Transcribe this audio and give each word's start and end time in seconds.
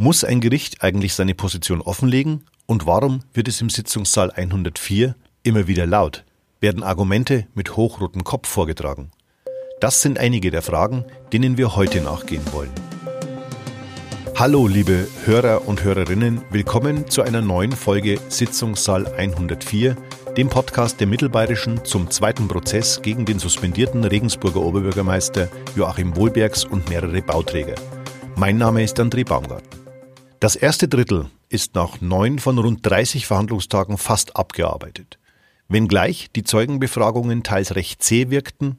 Muss 0.00 0.22
ein 0.22 0.40
Gericht 0.40 0.84
eigentlich 0.84 1.14
seine 1.14 1.34
Position 1.34 1.80
offenlegen? 1.80 2.44
Und 2.66 2.86
warum 2.86 3.24
wird 3.34 3.48
es 3.48 3.60
im 3.60 3.68
Sitzungssaal 3.68 4.30
104 4.30 5.16
immer 5.42 5.66
wieder 5.66 5.86
laut? 5.86 6.24
Werden 6.60 6.84
Argumente 6.84 7.48
mit 7.54 7.76
hochrotem 7.76 8.22
Kopf 8.22 8.48
vorgetragen? 8.48 9.10
Das 9.80 10.00
sind 10.00 10.20
einige 10.20 10.52
der 10.52 10.62
Fragen, 10.62 11.04
denen 11.32 11.58
wir 11.58 11.74
heute 11.74 12.00
nachgehen 12.00 12.44
wollen. 12.52 12.70
Hallo, 14.36 14.68
liebe 14.68 15.08
Hörer 15.24 15.66
und 15.66 15.82
Hörerinnen, 15.82 16.42
willkommen 16.50 17.10
zu 17.10 17.22
einer 17.22 17.42
neuen 17.42 17.72
Folge 17.72 18.20
Sitzungssaal 18.28 19.12
104, 19.14 19.96
dem 20.36 20.48
Podcast 20.48 21.00
der 21.00 21.08
Mittelbayerischen 21.08 21.84
zum 21.84 22.08
zweiten 22.08 22.46
Prozess 22.46 23.02
gegen 23.02 23.24
den 23.24 23.40
suspendierten 23.40 24.04
Regensburger 24.04 24.60
Oberbürgermeister 24.60 25.48
Joachim 25.74 26.14
Wohlbergs 26.14 26.64
und 26.64 26.88
mehrere 26.88 27.20
Bauträger. 27.20 27.74
Mein 28.36 28.58
Name 28.58 28.84
ist 28.84 29.00
André 29.00 29.26
Baumgarten. 29.26 29.87
Das 30.40 30.54
erste 30.54 30.86
Drittel 30.86 31.26
ist 31.48 31.74
nach 31.74 32.00
neun 32.00 32.38
von 32.38 32.58
rund 32.58 32.86
30 32.86 33.26
Verhandlungstagen 33.26 33.98
fast 33.98 34.36
abgearbeitet. 34.36 35.18
Wenngleich 35.68 36.28
die 36.36 36.44
Zeugenbefragungen 36.44 37.42
teils 37.42 37.74
recht 37.74 38.02
zäh 38.04 38.30
wirkten, 38.30 38.78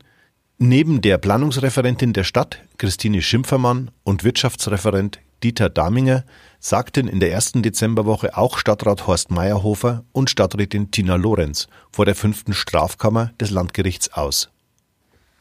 neben 0.57 1.01
der 1.01 1.17
Planungsreferentin 1.17 2.13
der 2.13 2.23
Stadt, 2.23 2.59
Christine 2.77 3.21
Schimpfermann, 3.21 3.91
und 4.03 4.23
Wirtschaftsreferent 4.23 5.19
Dieter 5.43 5.69
Daminger 5.69 6.23
sagten 6.59 7.07
in 7.09 7.19
der 7.19 7.31
ersten 7.31 7.61
Dezemberwoche 7.61 8.37
auch 8.37 8.57
Stadtrat 8.57 9.07
Horst 9.07 9.29
Meyerhofer 9.29 10.05
und 10.13 10.29
Stadträtin 10.29 10.91
Tina 10.91 11.15
Lorenz 11.15 11.67
vor 11.91 12.05
der 12.05 12.15
fünften 12.15 12.53
Strafkammer 12.53 13.31
des 13.39 13.49
Landgerichts 13.51 14.13
aus. 14.13 14.49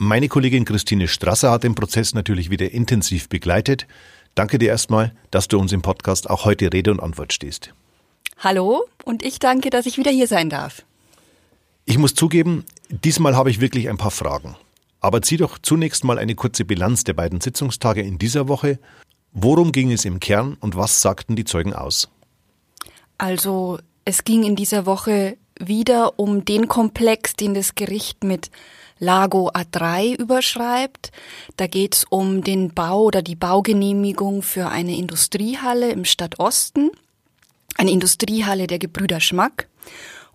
Meine 0.01 0.29
Kollegin 0.29 0.65
Christine 0.65 1.09
Strasser 1.09 1.51
hat 1.51 1.65
den 1.65 1.75
Prozess 1.75 2.15
natürlich 2.15 2.51
wieder 2.51 2.71
intensiv 2.71 3.29
begleitet. 3.29 3.89
Danke 4.39 4.61
dir 4.61 4.69
erstmal, 4.69 5.11
dass 5.33 5.49
du 5.49 5.59
uns 5.59 5.73
im 5.73 5.83
Podcast 5.83 6.31
auch 6.31 6.45
heute 6.45 6.73
Rede 6.73 6.93
und 6.93 7.01
Antwort 7.01 7.33
stehst. 7.33 7.75
Hallo 8.39 8.85
und 9.05 9.25
ich 9.25 9.41
danke, 9.41 9.69
dass 9.69 9.85
ich 9.85 9.99
wieder 9.99 10.13
hier 10.13 10.29
sein 10.29 10.49
darf. 10.49 10.85
Ich 11.87 11.99
muss 11.99 12.15
zugeben, 12.15 12.65
diesmal 12.89 13.35
habe 13.35 13.51
ich 13.51 13.61
wirklich 13.61 13.89
ein 13.89 13.97
paar 13.97 14.13
Fragen. 14.13 14.55
Aber 15.01 15.23
zieh 15.23 15.39
doch 15.39 15.59
zunächst 15.59 16.05
mal 16.05 16.19
eine 16.19 16.37
kurze 16.37 16.65
Bilanz 16.65 17.03
der 17.03 17.15
beiden 17.15 17.41
Sitzungstage 17.41 18.01
in 18.01 18.21
dieser 18.21 18.47
Woche. 18.47 18.79
Worum 19.33 19.73
ging 19.73 19.91
es 19.91 20.05
im 20.05 20.21
Kern 20.21 20.57
und 20.61 20.77
was 20.77 21.03
sagten 21.03 21.35
die 21.35 21.45
Zeugen 21.45 21.73
aus? 21.73 22.09
Also, 23.19 23.81
es 24.05 24.23
ging 24.23 24.45
in 24.45 24.55
dieser 24.55 24.87
Woche 24.87 25.37
wieder 25.59 26.17
um 26.21 26.45
den 26.45 26.69
Komplex, 26.69 27.35
den 27.35 27.55
das 27.55 27.75
Gericht 27.75 28.23
mit 28.23 28.53
Lago 28.99 29.51
A3 29.51 30.17
überschreibt. 30.17 31.11
Da 31.57 31.67
geht 31.67 31.95
es 31.97 32.05
um 32.05 32.43
den 32.43 32.75
Bau 32.75 33.05
oder 33.05 33.23
die 33.23 33.37
Baugenehmigung 33.37 34.43
für 34.43 34.69
eine 34.69 34.97
Industriehalle 34.97 35.91
im 35.91 36.05
Stadtosten. 36.05 36.91
Eine 37.77 37.91
Industriehalle 37.91 38.67
der 38.67 38.79
Gebrüder 38.79 39.21
Schmack. 39.21 39.69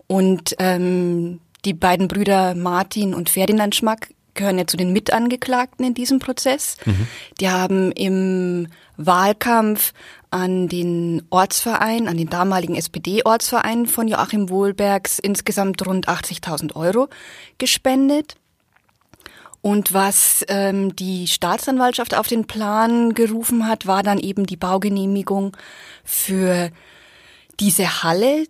Und 0.08 0.56
ähm, 0.60 1.40
die 1.66 1.74
beiden 1.74 2.08
Brüder 2.08 2.56
Martin 2.56 3.14
und 3.14 3.30
Ferdinand 3.30 3.76
Schmack 3.76 4.10
gehören 4.34 4.58
ja 4.58 4.68
zu 4.68 4.78
den 4.78 4.92
Mitangeklagten 4.94 5.86
in 5.86 5.94
diesem 5.94 6.20
Prozess. 6.20 6.78
Mhm. 6.86 7.08
Die 7.40 7.50
haben 7.50 7.92
im 7.92 8.68
Wahlkampf 8.98 9.94
an 10.32 10.68
den 10.68 11.24
Ortsverein, 11.30 12.08
an 12.08 12.18
den 12.18 12.30
damaligen 12.30 12.76
SPD-Ortsverein 12.76 13.86
von 13.86 14.08
Joachim 14.08 14.50
Wohlbergs 14.50 15.20
insgesamt 15.20 15.86
rund 15.86 16.08
80.000 16.08 16.76
Euro 16.76 17.10
gespendet. 17.60 18.36
Und 19.64 19.94
was 19.94 20.44
ähm, 20.50 20.94
die 20.94 21.26
Staatsanwaltschaft 21.26 22.16
auf 22.16 22.28
den 22.28 22.48
Plan 22.48 23.14
gerufen 23.14 23.66
hat, 23.66 23.88
war 23.88 24.04
dann 24.04 24.20
eben 24.20 24.46
die 24.46 24.58
Baugenehmigung 24.58 25.56
für 26.04 26.70
diese 27.62 28.04
Halle. 28.04 28.46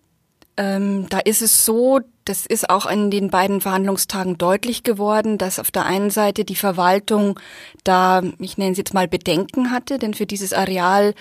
Ähm, 0.58 1.08
da 1.09 1.20
ist 1.20 1.44
es 1.44 1.66
so, 1.66 2.00
das 2.25 2.47
ist 2.47 2.67
auch 2.67 2.88
in 2.88 3.11
den 3.11 3.30
beiden 3.30 3.61
Verhandlungstagen 3.61 4.39
deutlich 4.39 4.81
geworden, 4.81 5.37
dass 5.37 5.60
auf 5.60 5.70
der 5.70 5.86
einen 5.86 6.10
Seite 6.10 6.45
die 6.45 6.55
Verwaltung 6.55 7.39
da, 7.83 8.23
ich 8.39 8.58
nenne 8.58 8.71
es 8.71 8.80
jetzt 8.80 8.95
mal 8.95 9.08
Bedenken 9.08 9.70
hatte, 9.70 9.99
denn 9.99 10.16
für 10.16 10.26
dieses 10.26 10.52
Areal 10.52 11.14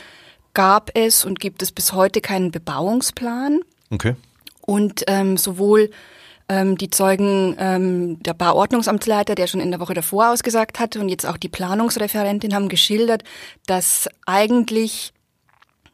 gab 0.54 0.90
es 0.94 1.26
und 1.26 1.38
gibt 1.38 1.60
es 1.60 1.70
bis 1.70 1.92
heute 1.92 2.22
keinen 2.22 2.50
Bebauungsplan. 2.50 3.60
Okay. 3.90 4.16
Und 4.62 5.04
ähm, 5.06 5.36
sowohl 5.36 5.90
ähm, 6.52 6.76
die 6.76 6.90
Zeugen, 6.90 7.56
ähm, 7.58 8.22
der 8.22 8.34
Bauordnungsamtsleiter, 8.34 9.34
der 9.34 9.46
schon 9.46 9.60
in 9.60 9.70
der 9.70 9.80
Woche 9.80 9.94
davor 9.94 10.30
ausgesagt 10.30 10.78
hatte 10.78 11.00
und 11.00 11.08
jetzt 11.08 11.26
auch 11.26 11.38
die 11.38 11.48
Planungsreferentin 11.48 12.54
haben 12.54 12.68
geschildert, 12.68 13.24
dass 13.66 14.08
eigentlich, 14.26 15.12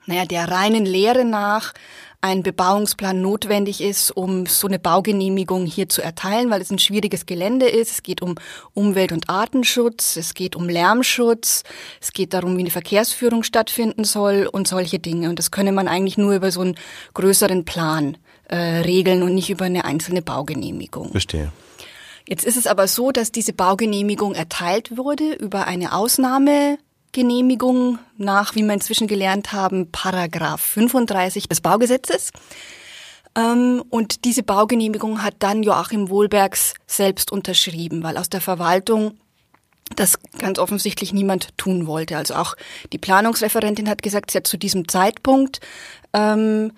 naja, 0.07 0.25
der 0.25 0.51
reinen 0.51 0.85
Lehre 0.85 1.25
nach 1.25 1.75
ein 2.21 2.43
Bebauungsplan 2.43 3.23
notwendig 3.23 3.81
ist, 3.81 4.11
um 4.11 4.47
so 4.47 4.67
eine 4.67 4.81
Baugenehmigung 4.81 5.67
hier 5.67 5.89
zu 5.89 6.03
erteilen, 6.03 6.51
weil 6.51 6.61
es 6.61 6.73
ein 6.73 6.81
schwieriges 6.81 7.27
Gelände 7.27 7.69
ist. 7.69 7.93
Es 7.93 8.03
geht 8.03 8.23
um 8.23 8.35
Umwelt- 8.75 9.13
und 9.13 9.31
Artenschutz, 9.31 10.17
es 10.17 10.35
geht 10.35 10.57
um 10.57 10.69
Lärmschutz, 10.69 11.63
es 12.01 12.13
geht 12.13 12.35
darum, 12.35 12.57
wie 12.57 12.63
eine 12.63 12.73
Verkehrsführung 12.73 13.45
stattfinden 13.45 14.03
soll 14.03 14.49
und 14.51 14.67
solche 14.67 14.99
Dinge. 14.99 15.29
Und 15.29 15.39
das 15.39 15.53
könne 15.53 15.71
man 15.71 15.87
eigentlich 15.87 16.19
nur 16.19 16.35
über 16.35 16.51
so 16.51 16.63
einen 16.63 16.75
größeren 17.15 17.65
Plan 17.65 18.19
äh, 18.49 18.57
regeln 18.57 19.23
und 19.23 19.35
nicht 19.35 19.51
über 19.51 19.67
eine 19.67 19.85
einzelne 19.85 20.23
Baugenehmigung. 20.23 21.11
Verstehe. 21.11 21.53
Jetzt 22.27 22.45
ist 22.45 22.57
es 22.57 22.67
aber 22.67 22.89
so, 22.89 23.11
dass 23.11 23.33
diese 23.33 23.55
Baugenehmigung 23.55 24.35
erteilt 24.35 24.99
wurde 24.99 25.33
über 25.35 25.67
eine 25.67 25.95
Ausnahmegenehmigung 25.95 27.99
nach, 28.19 28.55
wie 28.55 28.63
wir 28.63 28.75
inzwischen 28.75 29.07
gelernt 29.07 29.53
haben, 29.53 29.91
Paragraph 29.91 30.61
35 30.61 31.49
des 31.49 31.63
Baugesetzes. 31.63 32.33
Ähm, 33.35 33.83
und 33.89 34.27
diese 34.27 34.43
Baugenehmigung 34.43 35.23
hat 35.23 35.37
dann 35.39 35.63
Joachim 35.63 36.11
Wohlbergs 36.11 36.75
selbst 36.87 37.33
unterschrieben, 37.33 38.03
weil 38.03 38.19
aus 38.19 38.29
der 38.29 38.43
Verwaltung 38.43 39.17
das 39.97 40.19
ganz 40.39 40.59
offensichtlich 40.59 41.15
niemand 41.15 41.57
tun 41.57 41.87
wollte. 41.87 42.19
Also 42.19 42.35
auch 42.35 42.57
die 42.93 42.99
Planungsreferentin 42.99 43.89
hat 43.89 44.03
gesagt, 44.03 44.31
sie 44.31 44.37
hat 44.39 44.47
zu 44.47 44.59
diesem 44.59 44.87
Zeitpunkt 44.87 45.61
ähm, 46.13 46.73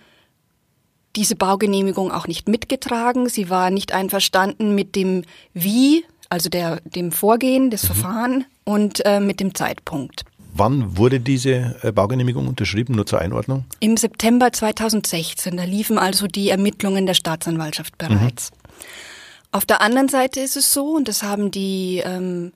diese 1.16 1.36
Baugenehmigung 1.36 2.12
auch 2.12 2.26
nicht 2.26 2.48
mitgetragen. 2.48 3.28
Sie 3.28 3.50
war 3.50 3.70
nicht 3.70 3.92
einverstanden 3.92 4.74
mit 4.74 4.94
dem 4.94 5.22
Wie, 5.54 6.04
also 6.28 6.48
der, 6.48 6.80
dem 6.84 7.12
Vorgehen 7.12 7.70
des 7.70 7.82
mhm. 7.82 7.86
Verfahren 7.86 8.44
und 8.64 9.04
äh, 9.04 9.20
mit 9.20 9.40
dem 9.40 9.54
Zeitpunkt. 9.54 10.24
Wann 10.52 10.96
wurde 10.96 11.20
diese 11.20 11.76
äh, 11.82 11.92
Baugenehmigung 11.92 12.48
unterschrieben, 12.48 12.94
nur 12.94 13.06
zur 13.06 13.20
Einordnung? 13.20 13.64
Im 13.78 13.96
September 13.96 14.52
2016. 14.52 15.56
Da 15.56 15.64
liefen 15.64 15.98
also 15.98 16.26
die 16.26 16.50
Ermittlungen 16.50 17.06
der 17.06 17.14
Staatsanwaltschaft 17.14 17.96
bereits. 17.98 18.50
Mhm. 18.50 18.56
Auf 19.52 19.66
der 19.66 19.80
anderen 19.80 20.08
Seite 20.08 20.40
ist 20.40 20.56
es 20.56 20.72
so, 20.72 20.96
und 20.96 21.08
das 21.08 21.22
haben 21.22 21.50
die 21.50 22.02
ähm, 22.04 22.52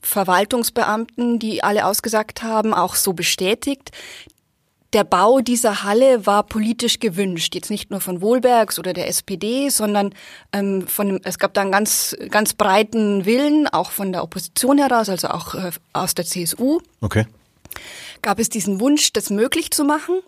Verwaltungsbeamten, 0.00 1.38
die 1.38 1.62
alle 1.62 1.86
ausgesagt 1.86 2.42
haben, 2.42 2.74
auch 2.74 2.96
so 2.96 3.12
bestätigt, 3.12 3.92
der 4.92 5.04
Bau 5.04 5.40
dieser 5.40 5.84
Halle 5.84 6.26
war 6.26 6.42
politisch 6.42 7.00
gewünscht, 7.00 7.54
jetzt 7.54 7.70
nicht 7.70 7.90
nur 7.90 8.00
von 8.00 8.20
Wohlbergs 8.20 8.78
oder 8.78 8.92
der 8.92 9.08
SPD, 9.08 9.68
sondern 9.68 10.14
ähm, 10.52 10.86
von 10.86 11.20
es 11.24 11.38
gab 11.38 11.54
da 11.54 11.62
einen 11.62 11.72
ganz 11.72 12.16
ganz 12.30 12.54
breiten 12.54 13.24
Willen, 13.24 13.66
auch 13.68 13.90
von 13.90 14.12
der 14.12 14.22
Opposition 14.22 14.78
heraus, 14.78 15.08
also 15.08 15.28
auch 15.28 15.54
äh, 15.54 15.70
aus 15.92 16.14
der 16.14 16.24
CSU. 16.24 16.80
Okay. 17.00 17.26
Gab 18.20 18.38
es 18.38 18.48
diesen 18.48 18.80
Wunsch, 18.80 19.12
das 19.12 19.30
möglich 19.30 19.70
zu 19.70 19.84
machen 19.84 20.20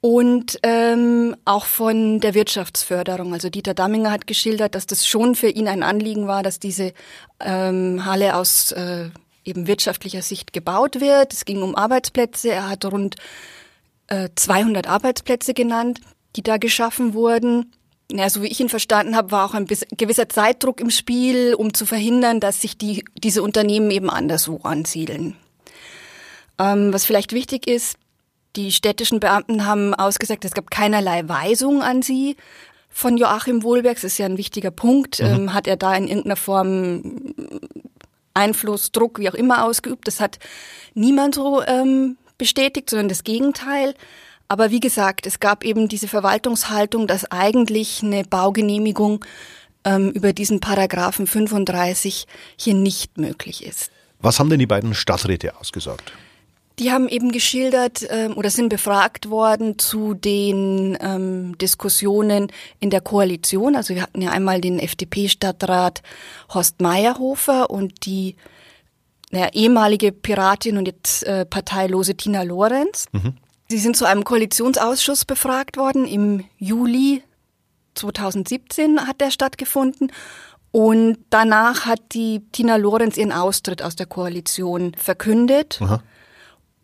und 0.00 0.58
ähm, 0.62 1.34
auch 1.46 1.64
von 1.64 2.20
der 2.20 2.34
Wirtschaftsförderung. 2.34 3.32
Also 3.32 3.48
Dieter 3.48 3.74
Damminger 3.74 4.10
hat 4.10 4.26
geschildert, 4.26 4.74
dass 4.74 4.86
das 4.86 5.06
schon 5.06 5.34
für 5.34 5.48
ihn 5.48 5.66
ein 5.66 5.82
Anliegen 5.82 6.26
war, 6.26 6.42
dass 6.42 6.58
diese 6.58 6.92
ähm, 7.40 8.04
Halle 8.04 8.36
aus 8.36 8.72
äh, 8.72 9.08
eben 9.44 9.66
wirtschaftlicher 9.66 10.20
Sicht 10.22 10.52
gebaut 10.52 11.00
wird. 11.00 11.32
Es 11.32 11.44
ging 11.44 11.62
um 11.62 11.74
Arbeitsplätze. 11.74 12.50
Er 12.50 12.68
hat 12.68 12.84
rund 12.84 13.16
200 14.34 14.86
äh, 14.86 14.88
Arbeitsplätze 14.88 15.54
genannt, 15.54 16.00
die 16.36 16.42
da 16.42 16.56
geschaffen 16.56 17.14
wurden. 17.14 17.72
Ja, 18.12 18.28
so 18.28 18.42
wie 18.42 18.48
ich 18.48 18.60
ihn 18.60 18.68
verstanden 18.68 19.16
habe, 19.16 19.30
war 19.30 19.46
auch 19.46 19.54
ein 19.54 19.66
gewisser 19.66 20.28
Zeitdruck 20.28 20.80
im 20.80 20.90
Spiel, 20.90 21.54
um 21.54 21.72
zu 21.72 21.86
verhindern, 21.86 22.38
dass 22.38 22.60
sich 22.60 22.76
die, 22.76 23.04
diese 23.16 23.42
Unternehmen 23.42 23.90
eben 23.90 24.10
anderswo 24.10 24.60
ansiedeln. 24.62 25.36
Ähm, 26.58 26.92
was 26.92 27.04
vielleicht 27.04 27.32
wichtig 27.32 27.66
ist, 27.66 27.96
die 28.56 28.72
städtischen 28.72 29.20
Beamten 29.20 29.66
haben 29.66 29.94
ausgesagt, 29.94 30.44
es 30.44 30.52
gab 30.52 30.70
keinerlei 30.70 31.28
Weisung 31.28 31.82
an 31.82 32.02
sie 32.02 32.36
von 32.88 33.16
Joachim 33.16 33.64
Wohlbergs. 33.64 34.02
Das 34.02 34.12
ist 34.12 34.18
ja 34.18 34.26
ein 34.26 34.38
wichtiger 34.38 34.70
Punkt. 34.70 35.20
Mhm. 35.20 35.26
Ähm, 35.26 35.54
hat 35.54 35.66
er 35.66 35.76
da 35.76 35.94
in 35.94 36.06
irgendeiner 36.06 36.36
Form 36.36 37.34
Einfluss, 38.34 38.92
Druck, 38.92 39.18
wie 39.18 39.28
auch 39.28 39.34
immer 39.34 39.64
ausgeübt? 39.64 40.06
Das 40.06 40.20
hat 40.20 40.38
niemand 40.94 41.34
so 41.34 41.62
ähm, 41.62 42.16
bestätigt, 42.38 42.90
sondern 42.90 43.08
das 43.08 43.24
Gegenteil. 43.24 43.94
Aber 44.48 44.70
wie 44.70 44.80
gesagt, 44.80 45.26
es 45.26 45.40
gab 45.40 45.64
eben 45.64 45.88
diese 45.88 46.08
Verwaltungshaltung, 46.08 47.06
dass 47.06 47.30
eigentlich 47.30 48.02
eine 48.02 48.24
Baugenehmigung 48.24 49.24
ähm, 49.84 50.10
über 50.10 50.32
diesen 50.32 50.60
Paragraphen 50.60 51.26
35 51.26 52.26
hier 52.56 52.74
nicht 52.74 53.18
möglich 53.18 53.64
ist. 53.64 53.90
Was 54.20 54.38
haben 54.38 54.50
denn 54.50 54.58
die 54.58 54.66
beiden 54.66 54.94
Stadträte 54.94 55.58
ausgesagt? 55.58 56.12
Die 56.80 56.90
haben 56.90 57.08
eben 57.08 57.30
geschildert 57.30 58.04
ähm, 58.10 58.36
oder 58.36 58.50
sind 58.50 58.68
befragt 58.68 59.30
worden 59.30 59.78
zu 59.78 60.14
den 60.14 60.98
ähm, 61.00 61.56
Diskussionen 61.58 62.50
in 62.80 62.90
der 62.90 63.00
Koalition. 63.00 63.76
Also 63.76 63.94
wir 63.94 64.02
hatten 64.02 64.20
ja 64.20 64.30
einmal 64.30 64.60
den 64.60 64.80
FDP-Stadtrat 64.80 66.02
Horst 66.52 66.80
Meyerhofer 66.80 67.70
und 67.70 68.06
die 68.06 68.34
naja, 69.34 69.48
ehemalige 69.52 70.12
Piratin 70.12 70.78
und 70.78 70.86
jetzt 70.86 71.24
äh, 71.24 71.44
parteilose 71.44 72.14
Tina 72.16 72.42
Lorenz. 72.42 73.06
Mhm. 73.12 73.34
Sie 73.68 73.78
sind 73.78 73.96
zu 73.96 74.04
einem 74.04 74.24
Koalitionsausschuss 74.24 75.24
befragt 75.24 75.76
worden. 75.76 76.06
Im 76.06 76.44
Juli 76.58 77.22
2017 77.94 79.06
hat 79.06 79.20
der 79.20 79.30
stattgefunden. 79.30 80.12
Und 80.70 81.18
danach 81.30 81.86
hat 81.86 82.00
die 82.12 82.42
Tina 82.52 82.76
Lorenz 82.76 83.16
ihren 83.16 83.32
Austritt 83.32 83.82
aus 83.82 83.96
der 83.96 84.06
Koalition 84.06 84.92
verkündet. 84.96 85.78
Aha 85.80 86.02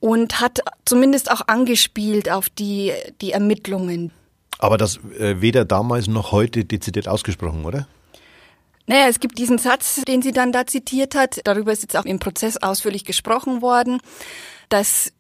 und 0.00 0.41
hat 0.41 0.61
zumindest 0.85 1.31
auch 1.31 1.43
angespielt 1.47 2.31
auf 2.31 2.49
die, 2.49 2.93
die 3.20 3.32
Ermittlungen. 3.32 4.11
Aber 4.58 4.76
das 4.76 4.99
äh, 5.19 5.41
weder 5.41 5.64
damals 5.64 6.08
noch 6.08 6.32
heute 6.32 6.64
dezidiert 6.64 7.06
ausgesprochen, 7.06 7.64
oder? 7.64 7.87
Naja, 8.87 9.06
es 9.09 9.21
gibt 9.21 9.38
diesen 9.38 9.59
Satz, 9.59 10.03
den 10.06 10.23
sie 10.23 10.32
dann 10.32 10.53
da 10.53 10.67
zitiert 10.67 11.15
hat. 11.15 11.41
Darüber 11.44 11.73
ist 11.73 11.82
jetzt 11.82 11.97
auch 11.97 12.05
im 12.05 12.19
Prozess 12.19 12.56
ausführlich 12.56 13.05
gesprochen 13.05 13.62
worden, 13.62 14.00
dass 14.69 15.12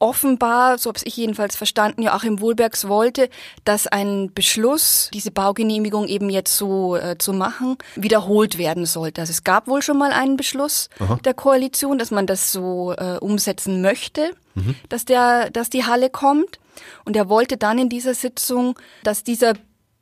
offenbar, 0.00 0.78
so 0.78 0.88
habe 0.88 0.98
ich 1.04 1.16
jedenfalls 1.16 1.54
verstanden, 1.54 2.02
Joachim 2.02 2.40
Wohlbergs 2.40 2.88
wollte, 2.88 3.28
dass 3.64 3.86
ein 3.86 4.32
Beschluss, 4.34 5.10
diese 5.12 5.30
Baugenehmigung 5.30 6.08
eben 6.08 6.30
jetzt 6.30 6.56
so 6.56 6.96
äh, 6.96 7.18
zu 7.18 7.34
machen, 7.34 7.76
wiederholt 7.94 8.58
werden 8.58 8.86
sollte. 8.86 9.20
Also 9.20 9.30
es 9.30 9.44
gab 9.44 9.68
wohl 9.68 9.82
schon 9.82 9.98
mal 9.98 10.10
einen 10.10 10.36
Beschluss 10.38 10.88
Aha. 10.98 11.18
der 11.22 11.34
Koalition, 11.34 11.98
dass 11.98 12.10
man 12.10 12.26
das 12.26 12.50
so 12.50 12.92
äh, 12.96 13.18
umsetzen 13.20 13.82
möchte, 13.82 14.30
mhm. 14.54 14.74
dass 14.88 15.04
der, 15.04 15.50
dass 15.50 15.68
die 15.68 15.84
Halle 15.84 16.08
kommt. 16.08 16.58
Und 17.04 17.14
er 17.14 17.28
wollte 17.28 17.58
dann 17.58 17.78
in 17.78 17.90
dieser 17.90 18.14
Sitzung, 18.14 18.78
dass 19.04 19.22
dieser 19.22 19.52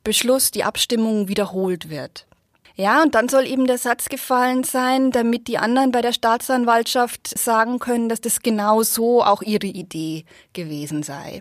Beschluss, 0.05 0.53
die 0.53 0.63
Abstimmung 0.63 1.27
wiederholt 1.27 1.91
wird. 1.91 2.28
Ja, 2.81 3.03
und 3.03 3.17
dann 3.17 3.29
soll 3.29 3.45
eben 3.49 3.67
der 3.67 3.77
Satz 3.77 4.09
gefallen 4.09 4.63
sein, 4.63 5.11
damit 5.11 5.49
die 5.49 5.59
anderen 5.59 5.91
bei 5.91 6.01
der 6.01 6.13
Staatsanwaltschaft 6.13 7.37
sagen 7.37 7.81
können, 7.81 8.09
dass 8.09 8.21
das 8.21 8.41
genau 8.41 8.85
so 8.85 9.21
auch 9.25 9.43
ihre 9.43 9.67
Idee 9.67 10.25
gewesen 10.53 11.03
sei. 11.03 11.41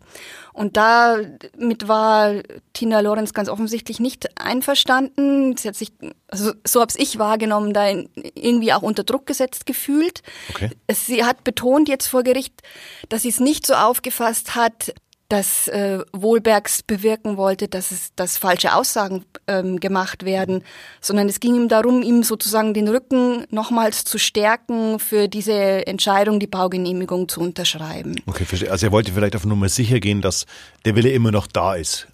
Und 0.52 0.78
damit 0.78 1.88
war 1.88 2.42
Tina 2.74 3.02
Lorenz 3.02 3.36
ganz 3.36 3.50
offensichtlich 3.50 4.00
nicht 4.00 4.36
einverstanden. 4.42 5.56
Sie 5.58 5.68
hat 5.68 5.76
sich, 5.76 5.92
also 6.28 6.54
so 6.66 6.82
hab's 6.82 6.96
ich 6.96 7.20
wahrgenommen, 7.20 7.72
da 7.72 7.88
irgendwie 8.34 8.74
auch 8.74 8.82
unter 8.82 9.04
Druck 9.04 9.28
gesetzt 9.28 9.68
gefühlt. 9.68 10.24
Okay. 10.50 10.72
Sie 10.92 11.24
hat 11.24 11.44
betont 11.44 11.88
jetzt 11.88 12.08
vor 12.08 12.24
Gericht, 12.24 12.64
dass 13.10 13.22
sie 13.22 13.30
es 13.30 13.40
nicht 13.40 13.68
so 13.68 13.76
aufgefasst 13.76 14.56
hat, 14.56 14.96
dass 15.30 15.68
äh, 15.68 16.00
Wohlbergs 16.14 16.84
bewirken 16.84 17.38
wollte, 17.38 17.68
dass 17.68 17.92
es 17.92 18.12
dass 18.16 18.38
falsche 18.38 18.74
Aussagen 18.74 19.26
ähm, 19.48 19.80
gemacht 19.80 20.24
werden, 20.24 20.64
sondern 21.02 21.28
es 21.28 21.40
ging 21.40 21.56
ihm 21.56 21.68
darum, 21.68 22.02
ihm 22.02 22.24
sozusagen 22.24 22.74
den 22.74 22.88
Rücken 22.88 23.46
nochmals 23.50 24.06
zu 24.06 24.18
stärken 24.18 25.00
für 25.00 25.28
diese 25.28 25.86
Entscheidung, 25.86 26.40
die 26.40 26.48
Baugenehmigung 26.48 27.28
zu 27.28 27.42
unterschreiben. 27.42 28.16
Okay, 28.26 28.46
verstehe. 28.46 28.72
Also 28.72 28.88
er 28.88 28.92
wollte 28.92 29.12
vielleicht 29.12 29.36
auf 29.36 29.46
Nummer 29.46 29.70
sicher 29.70 30.00
gehen, 30.00 30.22
dass 30.22 30.46
der 30.86 30.96
Wille 30.96 31.12
immer 31.12 31.32
noch 31.32 31.48
da 31.48 31.76
ist. 31.76 32.08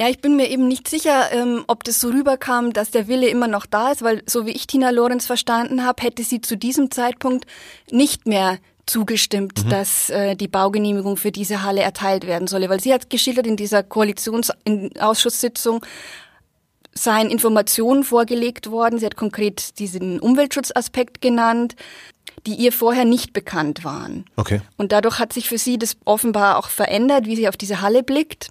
Ja, 0.00 0.08
ich 0.08 0.20
bin 0.20 0.36
mir 0.36 0.48
eben 0.48 0.68
nicht 0.68 0.88
sicher, 0.88 1.30
ähm, 1.32 1.64
ob 1.68 1.84
das 1.84 2.00
so 2.00 2.08
rüberkam, 2.08 2.72
dass 2.72 2.90
der 2.90 3.08
Wille 3.08 3.28
immer 3.28 3.46
noch 3.46 3.66
da 3.66 3.92
ist, 3.92 4.02
weil 4.02 4.22
so 4.26 4.46
wie 4.46 4.50
ich 4.50 4.66
Tina 4.66 4.90
Lorenz 4.90 5.26
verstanden 5.26 5.84
habe, 5.84 6.02
hätte 6.02 6.24
sie 6.24 6.40
zu 6.40 6.56
diesem 6.56 6.90
Zeitpunkt 6.90 7.44
nicht 7.90 8.26
mehr 8.26 8.58
zugestimmt, 8.86 9.64
mhm. 9.64 9.70
dass 9.70 10.10
äh, 10.10 10.36
die 10.36 10.48
Baugenehmigung 10.48 11.16
für 11.16 11.32
diese 11.32 11.62
Halle 11.62 11.82
erteilt 11.82 12.26
werden 12.26 12.48
solle, 12.48 12.68
weil 12.68 12.80
sie 12.80 12.92
hat 12.92 13.10
geschildert 13.10 13.46
in 13.46 13.56
dieser 13.56 13.82
Koalitionsausschusssitzung 13.82 15.84
seien 16.94 17.30
Informationen 17.30 18.04
vorgelegt 18.04 18.70
worden. 18.70 18.98
Sie 18.98 19.06
hat 19.06 19.16
konkret 19.16 19.78
diesen 19.78 20.20
Umweltschutzaspekt 20.20 21.20
genannt, 21.20 21.74
die 22.46 22.54
ihr 22.54 22.72
vorher 22.72 23.04
nicht 23.04 23.32
bekannt 23.32 23.84
waren. 23.84 24.24
Okay. 24.36 24.60
Und 24.76 24.92
dadurch 24.92 25.18
hat 25.18 25.32
sich 25.32 25.48
für 25.48 25.58
sie 25.58 25.78
das 25.78 25.96
offenbar 26.04 26.58
auch 26.58 26.68
verändert, 26.68 27.26
wie 27.26 27.36
sie 27.36 27.48
auf 27.48 27.56
diese 27.56 27.80
Halle 27.80 28.02
blickt. 28.02 28.50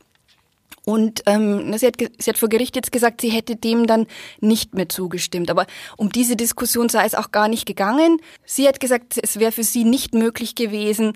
Und 0.86 1.22
ähm, 1.28 1.78
sie, 1.78 1.88
hat, 1.88 1.96
sie 2.00 2.30
hat 2.30 2.38
vor 2.38 2.50
Gericht 2.50 2.76
jetzt 2.76 2.92
gesagt, 2.92 3.22
sie 3.22 3.30
hätte 3.30 3.56
dem 3.56 3.86
dann 3.86 4.08
nicht 4.40 4.74
mehr 4.74 4.90
zugestimmt. 4.90 5.52
Aber 5.52 5.68
um 5.96 6.12
diese 6.12 6.36
Diskussion 6.36 6.90
sei 6.90 7.06
es 7.06 7.16
auch 7.16 7.32
gar 7.32 7.48
nicht 7.48 7.66
gegangen. 7.66 8.18
Sie 8.46 8.68
hat 8.68 8.80
gesagt, 8.80 9.20
es 9.22 9.40
wäre 9.40 9.52
für 9.52 9.64
sie 9.64 9.84
nicht 9.84 10.16
möglich 10.16 10.56
gewesen, 10.56 11.14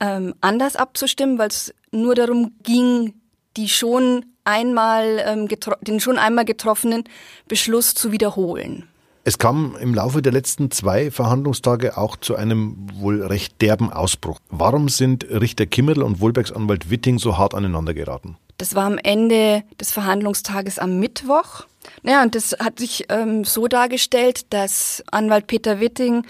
ähm, 0.00 0.34
anders 0.40 0.76
abzustimmen, 0.76 1.38
weil 1.38 1.48
es 1.48 1.74
nur 1.90 2.14
darum 2.14 2.52
ging, 2.62 3.14
die 3.56 3.68
schon 3.68 4.24
einmal 4.44 5.22
ähm, 5.26 5.48
den 5.82 6.00
schon 6.00 6.18
einmal 6.18 6.44
getroffenen 6.44 7.04
Beschluss 7.48 7.94
zu 7.94 8.12
wiederholen. 8.12 8.88
Es 9.24 9.38
kam 9.38 9.76
im 9.80 9.92
Laufe 9.92 10.22
der 10.22 10.32
letzten 10.32 10.70
zwei 10.70 11.10
Verhandlungstage 11.10 11.98
auch 11.98 12.16
zu 12.16 12.36
einem 12.36 12.86
wohl 12.94 13.24
recht 13.24 13.60
derben 13.60 13.92
Ausbruch. 13.92 14.38
Warum 14.50 14.88
sind 14.88 15.24
Richter 15.28 15.66
Kimmerl 15.66 16.02
und 16.02 16.20
Wohlbergs 16.20 16.52
Anwalt 16.52 16.90
Witting 16.90 17.18
so 17.18 17.36
hart 17.36 17.52
aneinander 17.52 17.92
geraten? 17.92 18.36
Das 18.58 18.74
war 18.74 18.84
am 18.84 18.98
Ende 18.98 19.64
des 19.80 19.92
Verhandlungstages 19.92 20.78
am 20.78 20.98
Mittwoch. 20.98 21.66
Naja, 22.02 22.22
und 22.22 22.34
das 22.34 22.56
hat 22.58 22.78
sich 22.78 23.06
ähm, 23.08 23.44
so 23.44 23.68
dargestellt, 23.68 24.52
dass 24.52 25.04
Anwalt 25.10 25.46
Peter 25.46 25.80
Witting 25.80 26.26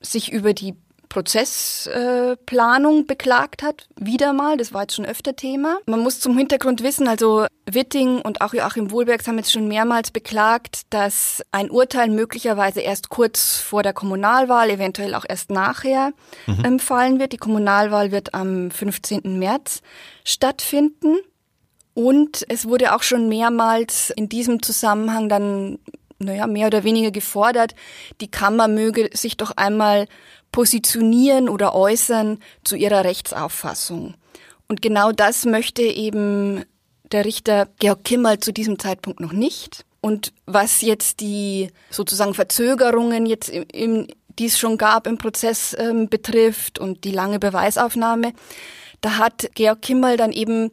sich 0.00 0.32
über 0.32 0.52
die 0.52 0.74
Prozessplanung 1.08 3.00
äh, 3.00 3.04
beklagt 3.04 3.62
hat. 3.62 3.88
Wieder 3.98 4.32
mal, 4.32 4.58
das 4.58 4.74
war 4.74 4.82
jetzt 4.82 4.96
schon 4.96 5.06
öfter 5.06 5.34
Thema. 5.34 5.78
Man 5.86 6.00
muss 6.00 6.20
zum 6.20 6.36
Hintergrund 6.36 6.82
wissen, 6.82 7.08
also 7.08 7.46
Witting 7.64 8.20
und 8.20 8.42
auch 8.42 8.52
Joachim 8.52 8.90
Wohlbergs 8.90 9.26
haben 9.26 9.38
jetzt 9.38 9.50
schon 9.50 9.66
mehrmals 9.66 10.10
beklagt, 10.10 10.82
dass 10.90 11.42
ein 11.52 11.70
Urteil 11.70 12.10
möglicherweise 12.10 12.80
erst 12.80 13.08
kurz 13.08 13.56
vor 13.56 13.82
der 13.82 13.94
Kommunalwahl, 13.94 14.68
eventuell 14.68 15.14
auch 15.14 15.24
erst 15.26 15.50
nachher 15.50 16.12
mhm. 16.46 16.64
ähm, 16.64 16.78
fallen 16.78 17.18
wird. 17.18 17.32
Die 17.32 17.38
Kommunalwahl 17.38 18.12
wird 18.12 18.34
am 18.34 18.70
15. 18.70 19.38
März 19.38 19.80
stattfinden. 20.24 21.16
Und 21.96 22.44
es 22.50 22.68
wurde 22.68 22.94
auch 22.94 23.02
schon 23.02 23.26
mehrmals 23.26 24.10
in 24.10 24.28
diesem 24.28 24.62
Zusammenhang 24.62 25.30
dann, 25.30 25.78
naja, 26.18 26.46
mehr 26.46 26.66
oder 26.66 26.84
weniger 26.84 27.10
gefordert, 27.10 27.74
die 28.20 28.30
Kammer 28.30 28.68
möge 28.68 29.08
sich 29.14 29.38
doch 29.38 29.52
einmal 29.52 30.06
positionieren 30.52 31.48
oder 31.48 31.74
äußern 31.74 32.38
zu 32.64 32.76
ihrer 32.76 33.04
Rechtsauffassung. 33.04 34.12
Und 34.68 34.82
genau 34.82 35.10
das 35.10 35.46
möchte 35.46 35.80
eben 35.80 36.66
der 37.12 37.24
Richter 37.24 37.66
Georg 37.78 38.04
Kimmel 38.04 38.40
zu 38.40 38.52
diesem 38.52 38.78
Zeitpunkt 38.78 39.20
noch 39.20 39.32
nicht. 39.32 39.86
Und 40.02 40.34
was 40.44 40.82
jetzt 40.82 41.20
die 41.20 41.70
sozusagen 41.88 42.34
Verzögerungen 42.34 43.24
jetzt 43.24 43.48
im, 43.48 44.06
die 44.38 44.46
es 44.46 44.58
schon 44.58 44.76
gab 44.76 45.06
im 45.06 45.16
Prozess 45.16 45.74
ähm, 45.78 46.10
betrifft 46.10 46.78
und 46.78 47.04
die 47.04 47.12
lange 47.12 47.38
Beweisaufnahme, 47.38 48.34
da 49.00 49.16
hat 49.16 49.48
Georg 49.54 49.80
Kimmel 49.80 50.18
dann 50.18 50.32
eben 50.32 50.70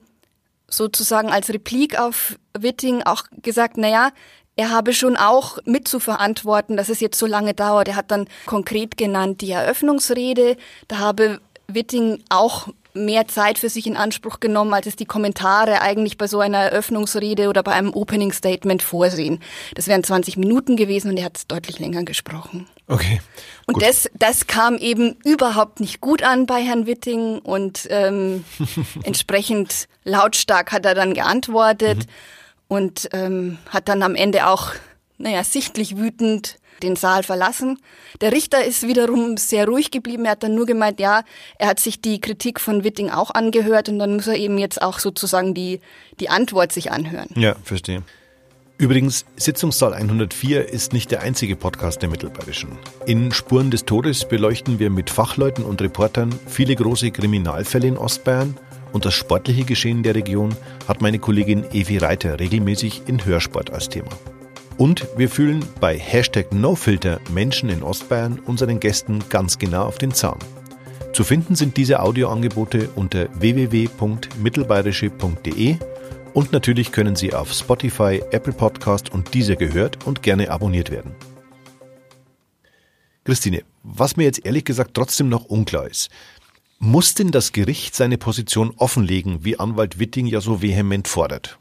sozusagen 0.77 1.29
als 1.29 1.49
Replik 1.49 1.99
auf 1.99 2.37
Witting 2.57 3.03
auch 3.03 3.23
gesagt, 3.41 3.77
na 3.77 3.89
ja, 3.89 4.11
er 4.55 4.69
habe 4.69 4.93
schon 4.93 5.17
auch 5.17 5.57
mit 5.65 5.87
zu 5.87 5.99
verantworten, 5.99 6.77
dass 6.77 6.89
es 6.89 6.99
jetzt 6.99 7.17
so 7.17 7.25
lange 7.25 7.53
dauert. 7.53 7.87
Er 7.87 7.95
hat 7.95 8.11
dann 8.11 8.27
konkret 8.45 8.97
genannt 8.97 9.41
die 9.41 9.51
Eröffnungsrede. 9.51 10.57
Da 10.87 10.99
habe 10.99 11.41
Witting 11.67 12.23
auch 12.29 12.67
mehr 12.93 13.27
Zeit 13.27 13.57
für 13.57 13.69
sich 13.69 13.87
in 13.87 13.97
Anspruch 13.97 14.39
genommen, 14.39 14.73
als 14.73 14.85
es 14.85 14.95
die 14.95 15.05
Kommentare 15.05 15.81
eigentlich 15.81 16.17
bei 16.19 16.27
so 16.27 16.39
einer 16.39 16.59
Eröffnungsrede 16.59 17.49
oder 17.49 17.63
bei 17.63 17.71
einem 17.71 17.93
Opening 17.93 18.31
Statement 18.31 18.83
vorsehen. 18.83 19.39
Das 19.73 19.87
wären 19.87 20.03
20 20.03 20.37
Minuten 20.37 20.75
gewesen 20.75 21.09
und 21.09 21.17
er 21.17 21.25
hat 21.25 21.51
deutlich 21.51 21.79
länger 21.79 22.03
gesprochen. 22.03 22.67
Okay. 22.87 23.21
Und 23.65 23.81
das, 23.81 24.09
das 24.13 24.47
kam 24.47 24.77
eben 24.77 25.15
überhaupt 25.23 25.79
nicht 25.79 26.01
gut 26.01 26.21
an 26.21 26.45
bei 26.45 26.61
Herrn 26.61 26.85
Witting 26.85 27.39
und 27.39 27.87
ähm, 27.89 28.43
entsprechend 29.03 29.87
lautstark 30.03 30.71
hat 30.71 30.85
er 30.85 30.93
dann 30.93 31.13
geantwortet 31.13 31.99
mhm. 31.99 32.05
und 32.67 33.09
ähm, 33.13 33.57
hat 33.69 33.87
dann 33.87 34.03
am 34.03 34.15
Ende 34.15 34.47
auch, 34.47 34.73
naja, 35.17 35.43
sichtlich 35.43 35.97
wütend 35.97 36.57
den 36.81 36.95
Saal 36.97 37.23
verlassen. 37.23 37.79
Der 38.19 38.31
Richter 38.33 38.65
ist 38.65 38.85
wiederum 38.85 39.37
sehr 39.37 39.65
ruhig 39.65 39.89
geblieben. 39.89 40.25
Er 40.25 40.31
hat 40.31 40.43
dann 40.43 40.55
nur 40.55 40.65
gemeint, 40.65 40.99
ja, 40.99 41.23
er 41.57 41.67
hat 41.67 41.79
sich 41.79 42.01
die 42.01 42.19
Kritik 42.19 42.59
von 42.59 42.83
Witting 42.83 43.09
auch 43.09 43.31
angehört 43.31 43.87
und 43.87 43.99
dann 43.99 44.15
muss 44.15 44.27
er 44.27 44.35
eben 44.35 44.57
jetzt 44.57 44.81
auch 44.81 44.99
sozusagen 44.99 45.53
die, 45.53 45.79
die 46.19 46.29
Antwort 46.29 46.73
sich 46.73 46.91
anhören. 46.91 47.29
Ja, 47.35 47.55
verstehe. 47.63 48.03
Übrigens, 48.77 49.25
Sitzungssaal 49.37 49.93
104 49.93 50.69
ist 50.69 50.93
nicht 50.93 51.11
der 51.11 51.21
einzige 51.21 51.55
Podcast 51.55 52.01
der 52.01 52.09
Mittelbayerischen. 52.09 52.71
In 53.05 53.31
Spuren 53.31 53.71
des 53.71 53.85
Todes 53.85 54.27
beleuchten 54.27 54.79
wir 54.79 54.89
mit 54.89 55.09
Fachleuten 55.09 55.63
und 55.63 55.81
Reportern 55.81 56.33
viele 56.47 56.75
große 56.75 57.11
Kriminalfälle 57.11 57.87
in 57.87 57.97
Ostbayern 57.97 58.57
und 58.91 59.05
das 59.05 59.13
sportliche 59.13 59.63
Geschehen 59.63 60.03
der 60.03 60.15
Region 60.15 60.55
hat 60.87 61.01
meine 61.01 61.19
Kollegin 61.19 61.63
Evi 61.71 61.97
Reiter 61.97 62.39
regelmäßig 62.39 63.03
in 63.07 63.23
Hörsport 63.23 63.71
als 63.71 63.89
Thema. 63.89 64.09
Und 64.77 65.07
wir 65.17 65.29
fühlen 65.29 65.63
bei 65.79 65.97
Hashtag 65.97 66.51
NoFilter 66.51 67.19
Menschen 67.31 67.69
in 67.69 67.83
Ostbayern 67.83 68.39
unseren 68.39 68.79
Gästen 68.79 69.23
ganz 69.29 69.59
genau 69.59 69.85
auf 69.85 69.99
den 69.99 70.13
Zahn. 70.13 70.39
Zu 71.13 71.23
finden 71.23 71.55
sind 71.55 71.77
diese 71.77 72.01
Audioangebote 72.01 72.89
unter 72.95 73.29
www.mittelbayerische.de 73.39 75.77
und 76.33 76.51
natürlich 76.51 76.91
können 76.91 77.15
sie 77.15 77.33
auf 77.33 77.53
Spotify, 77.53 78.21
Apple 78.31 78.53
Podcast 78.53 79.11
und 79.11 79.33
diese 79.33 79.55
gehört 79.55 80.05
und 80.05 80.23
gerne 80.23 80.49
abonniert 80.49 80.91
werden. 80.91 81.15
Christine, 83.23 83.63
was 83.83 84.17
mir 84.17 84.23
jetzt 84.23 84.45
ehrlich 84.45 84.65
gesagt 84.65 84.91
trotzdem 84.93 85.29
noch 85.29 85.45
unklar 85.45 85.87
ist, 85.87 86.09
muss 86.79 87.13
denn 87.13 87.31
das 87.31 87.53
Gericht 87.53 87.95
seine 87.95 88.17
Position 88.17 88.73
offenlegen, 88.77 89.45
wie 89.45 89.57
Anwalt 89.57 89.99
Witting 89.99 90.25
ja 90.25 90.41
so 90.41 90.61
vehement 90.61 91.07
fordert? 91.07 91.57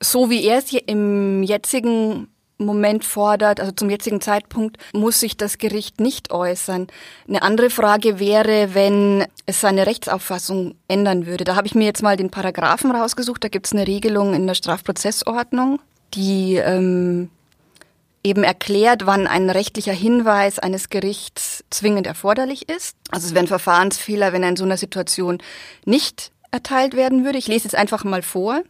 So 0.00 0.30
wie 0.30 0.44
er 0.44 0.58
es 0.58 0.72
im 0.72 1.42
jetzigen 1.42 2.28
Moment 2.58 3.04
fordert, 3.04 3.60
also 3.60 3.72
zum 3.72 3.88
jetzigen 3.88 4.20
Zeitpunkt, 4.20 4.78
muss 4.92 5.20
sich 5.20 5.36
das 5.36 5.58
Gericht 5.58 6.00
nicht 6.00 6.32
äußern. 6.32 6.88
Eine 7.28 7.42
andere 7.42 7.70
Frage 7.70 8.18
wäre, 8.18 8.74
wenn 8.74 9.26
es 9.46 9.60
seine 9.60 9.86
Rechtsauffassung 9.86 10.74
ändern 10.88 11.26
würde. 11.26 11.44
Da 11.44 11.56
habe 11.56 11.66
ich 11.66 11.74
mir 11.74 11.84
jetzt 11.84 12.02
mal 12.02 12.16
den 12.16 12.30
Paragraphen 12.30 12.90
rausgesucht. 12.90 13.42
Da 13.44 13.48
gibt 13.48 13.66
es 13.66 13.72
eine 13.72 13.86
Regelung 13.86 14.34
in 14.34 14.46
der 14.46 14.54
Strafprozessordnung, 14.54 15.80
die 16.14 16.56
ähm, 16.56 17.30
eben 18.24 18.44
erklärt, 18.44 19.06
wann 19.06 19.26
ein 19.26 19.50
rechtlicher 19.50 19.92
Hinweis 19.92 20.58
eines 20.58 20.90
Gerichts 20.90 21.64
zwingend 21.70 22.06
erforderlich 22.06 22.68
ist. 22.68 22.96
Also 23.10 23.28
es 23.28 23.34
wäre 23.34 23.44
ein 23.44 23.48
Verfahrensfehler, 23.48 24.32
wenn 24.32 24.42
er 24.42 24.50
in 24.50 24.56
so 24.56 24.64
einer 24.64 24.76
Situation 24.76 25.38
nicht 25.84 26.32
erteilt 26.50 26.94
werden 26.94 27.24
würde. 27.24 27.38
Ich 27.38 27.48
lese 27.48 27.64
jetzt 27.64 27.74
einfach 27.74 28.04
mal 28.04 28.22
vor. 28.22 28.62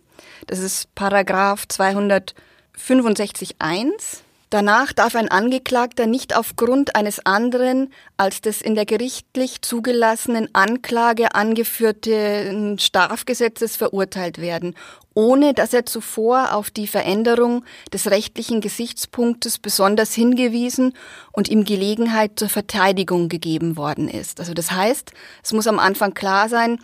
Das 0.47 0.59
ist 0.59 0.95
Paragraph 0.95 1.67
200 1.69 2.35
65.1. 2.79 4.23
Danach 4.51 4.95
darf 4.95 5.15
ein 5.15 5.31
Angeklagter 5.31 6.07
nicht 6.07 6.35
aufgrund 6.35 6.97
eines 6.97 7.25
anderen 7.27 7.93
als 8.17 8.41
des 8.41 8.63
in 8.63 8.75
der 8.75 8.87
gerichtlich 8.87 9.61
zugelassenen 9.61 10.49
Anklage 10.55 11.35
angeführten 11.35 12.79
Strafgesetzes 12.79 13.77
verurteilt 13.77 14.39
werden, 14.39 14.75
ohne 15.13 15.53
dass 15.53 15.75
er 15.75 15.85
zuvor 15.85 16.55
auf 16.55 16.71
die 16.71 16.87
Veränderung 16.87 17.63
des 17.93 18.11
rechtlichen 18.11 18.63
Gesichtspunktes 18.63 19.59
besonders 19.59 20.15
hingewiesen 20.15 20.95
und 21.33 21.51
ihm 21.51 21.65
Gelegenheit 21.65 22.39
zur 22.39 22.49
Verteidigung 22.49 23.29
gegeben 23.29 23.77
worden 23.77 24.09
ist. 24.09 24.41
Also 24.41 24.55
das 24.55 24.71
heißt, 24.71 25.13
es 25.43 25.53
muss 25.53 25.67
am 25.67 25.79
Anfang 25.79 26.15
klar 26.15 26.49
sein, 26.49 26.79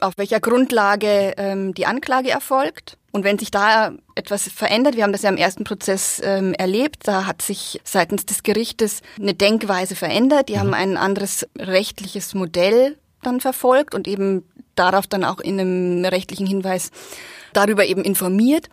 auf 0.00 0.14
welcher 0.18 0.40
Grundlage 0.40 1.32
ähm, 1.38 1.72
die 1.72 1.86
Anklage 1.86 2.30
erfolgt. 2.30 2.98
Und 3.12 3.24
wenn 3.24 3.38
sich 3.38 3.50
da 3.50 3.92
etwas 4.14 4.48
verändert, 4.48 4.96
wir 4.96 5.02
haben 5.02 5.12
das 5.12 5.22
ja 5.22 5.30
im 5.30 5.36
ersten 5.36 5.64
Prozess 5.64 6.20
ähm, 6.24 6.54
erlebt, 6.54 7.08
da 7.08 7.26
hat 7.26 7.42
sich 7.42 7.80
seitens 7.84 8.24
des 8.24 8.42
Gerichtes 8.42 9.02
eine 9.18 9.34
Denkweise 9.34 9.96
verändert. 9.96 10.48
Die 10.48 10.54
mhm. 10.54 10.58
haben 10.58 10.74
ein 10.74 10.96
anderes 10.96 11.48
rechtliches 11.58 12.34
Modell 12.34 12.96
dann 13.22 13.40
verfolgt 13.40 13.94
und 13.94 14.06
eben 14.06 14.44
darauf 14.74 15.06
dann 15.06 15.24
auch 15.24 15.40
in 15.40 15.60
einem 15.60 16.04
rechtlichen 16.04 16.46
Hinweis 16.46 16.90
darüber 17.52 17.84
eben 17.84 18.04
informiert. 18.04 18.68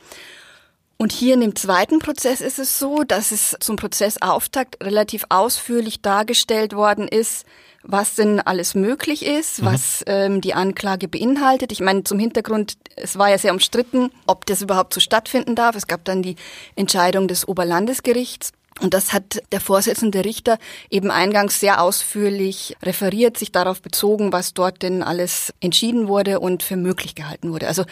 Und 0.97 1.11
hier 1.11 1.35
in 1.35 1.41
dem 1.41 1.55
zweiten 1.55 1.99
Prozess 1.99 2.41
ist 2.41 2.57
es 2.57 2.79
so, 2.79 3.03
dass 3.03 3.31
es 3.31 3.55
zum 3.59 3.75
Prozessauftakt 3.75 4.83
relativ 4.83 5.25
ausführlich 5.29 6.01
dargestellt 6.01 6.73
worden 6.73 7.07
ist, 7.07 7.45
was 7.83 8.15
denn 8.15 8.39
alles 8.39 8.73
möglich 8.73 9.23
ist, 9.23 9.61
mhm. 9.61 9.65
was 9.65 10.03
ähm, 10.07 10.41
die 10.41 10.55
Anklage 10.55 11.07
beinhaltet. 11.07 11.71
Ich 11.71 11.81
meine, 11.81 12.03
zum 12.03 12.17
Hintergrund, 12.17 12.73
es 12.95 13.17
war 13.17 13.29
ja 13.29 13.37
sehr 13.37 13.53
umstritten, 13.53 14.09
ob 14.25 14.47
das 14.47 14.63
überhaupt 14.63 14.93
so 14.93 14.99
stattfinden 14.99 15.55
darf. 15.55 15.75
Es 15.75 15.85
gab 15.85 16.03
dann 16.03 16.23
die 16.23 16.35
Entscheidung 16.75 17.27
des 17.27 17.47
Oberlandesgerichts. 17.47 18.51
Und 18.81 18.93
das 18.93 19.13
hat 19.13 19.41
der 19.51 19.59
Vorsitzende 19.59 20.25
Richter 20.25 20.57
eben 20.89 21.09
eingangs 21.09 21.59
sehr 21.59 21.81
ausführlich 21.81 22.75
referiert, 22.83 23.37
sich 23.37 23.51
darauf 23.51 23.81
bezogen, 23.81 24.31
was 24.31 24.53
dort 24.53 24.83
denn 24.83 25.01
alles 25.01 25.53
entschieden 25.61 26.07
wurde 26.07 26.39
und 26.39 26.61
für 26.61 26.75
möglich 26.75 27.15
gehalten 27.15 27.51
wurde. 27.51 27.67
Also 27.67 27.85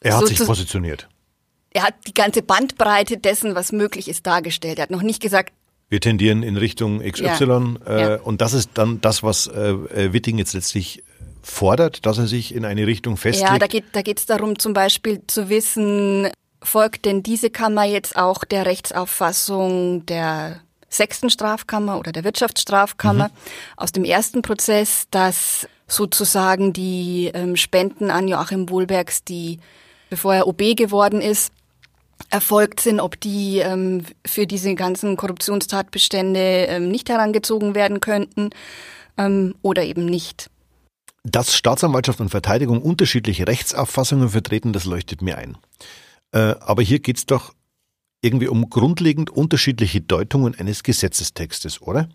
er 0.00 0.16
hat 0.16 0.26
sich 0.26 0.38
positioniert. 0.44 1.08
Er 1.70 1.82
hat 1.82 1.94
die 2.06 2.14
ganze 2.14 2.42
Bandbreite 2.42 3.18
dessen, 3.18 3.54
was 3.54 3.72
möglich 3.72 4.08
ist, 4.08 4.26
dargestellt. 4.26 4.78
Er 4.78 4.84
hat 4.84 4.90
noch 4.90 5.02
nicht 5.02 5.20
gesagt, 5.20 5.52
wir 5.90 6.00
tendieren 6.00 6.42
in 6.42 6.56
Richtung 6.56 7.00
XY 7.00 7.24
ja. 7.24 7.76
Äh, 7.86 8.00
ja. 8.00 8.16
und 8.16 8.42
das 8.42 8.52
ist 8.52 8.70
dann 8.74 9.00
das, 9.00 9.22
was 9.22 9.46
äh, 9.46 9.70
äh, 9.70 10.12
Witting 10.12 10.36
jetzt 10.36 10.52
letztlich 10.52 11.02
fordert, 11.42 12.04
dass 12.04 12.18
er 12.18 12.26
sich 12.26 12.54
in 12.54 12.66
eine 12.66 12.86
Richtung 12.86 13.16
festlegt. 13.16 13.50
Ja, 13.50 13.58
da 13.58 13.66
geht 13.66 13.84
da 13.92 14.02
geht's 14.02 14.26
darum, 14.26 14.58
zum 14.58 14.74
Beispiel 14.74 15.22
zu 15.26 15.48
wissen, 15.48 16.28
folgt 16.62 17.06
denn 17.06 17.22
diese 17.22 17.48
Kammer 17.48 17.84
jetzt 17.84 18.16
auch 18.16 18.44
der 18.44 18.66
Rechtsauffassung 18.66 20.04
der 20.04 20.60
sechsten 20.90 21.30
Strafkammer 21.30 21.98
oder 21.98 22.12
der 22.12 22.24
Wirtschaftsstrafkammer 22.24 23.28
mhm. 23.28 23.32
aus 23.76 23.92
dem 23.92 24.04
ersten 24.04 24.42
Prozess, 24.42 25.06
dass 25.10 25.68
sozusagen 25.86 26.72
die 26.72 27.30
ähm, 27.32 27.56
Spenden 27.56 28.10
an 28.10 28.28
Joachim 28.28 28.68
Wohlbergs, 28.68 29.24
die 29.24 29.58
bevor 30.10 30.34
er 30.34 30.46
OB 30.46 30.76
geworden 30.76 31.20
ist, 31.20 31.52
erfolgt 32.30 32.80
sind, 32.80 33.00
ob 33.00 33.20
die 33.20 33.58
ähm, 33.58 34.04
für 34.26 34.46
diese 34.46 34.74
ganzen 34.74 35.16
Korruptionstatbestände 35.16 36.66
ähm, 36.68 36.90
nicht 36.90 37.08
herangezogen 37.08 37.74
werden 37.74 38.00
könnten 38.00 38.50
ähm, 39.16 39.54
oder 39.62 39.84
eben 39.84 40.04
nicht. 40.04 40.50
Dass 41.24 41.54
Staatsanwaltschaft 41.54 42.20
und 42.20 42.30
Verteidigung 42.30 42.82
unterschiedliche 42.82 43.46
Rechtsauffassungen 43.46 44.28
vertreten, 44.28 44.72
das 44.72 44.84
leuchtet 44.84 45.22
mir 45.22 45.38
ein. 45.38 45.58
Äh, 46.32 46.54
aber 46.60 46.82
hier 46.82 47.00
geht 47.00 47.18
es 47.18 47.26
doch 47.26 47.52
irgendwie 48.20 48.48
um 48.48 48.68
grundlegend 48.68 49.30
unterschiedliche 49.30 50.00
Deutungen 50.00 50.54
eines 50.58 50.82
Gesetzestextes, 50.82 51.80
oder? 51.82 52.08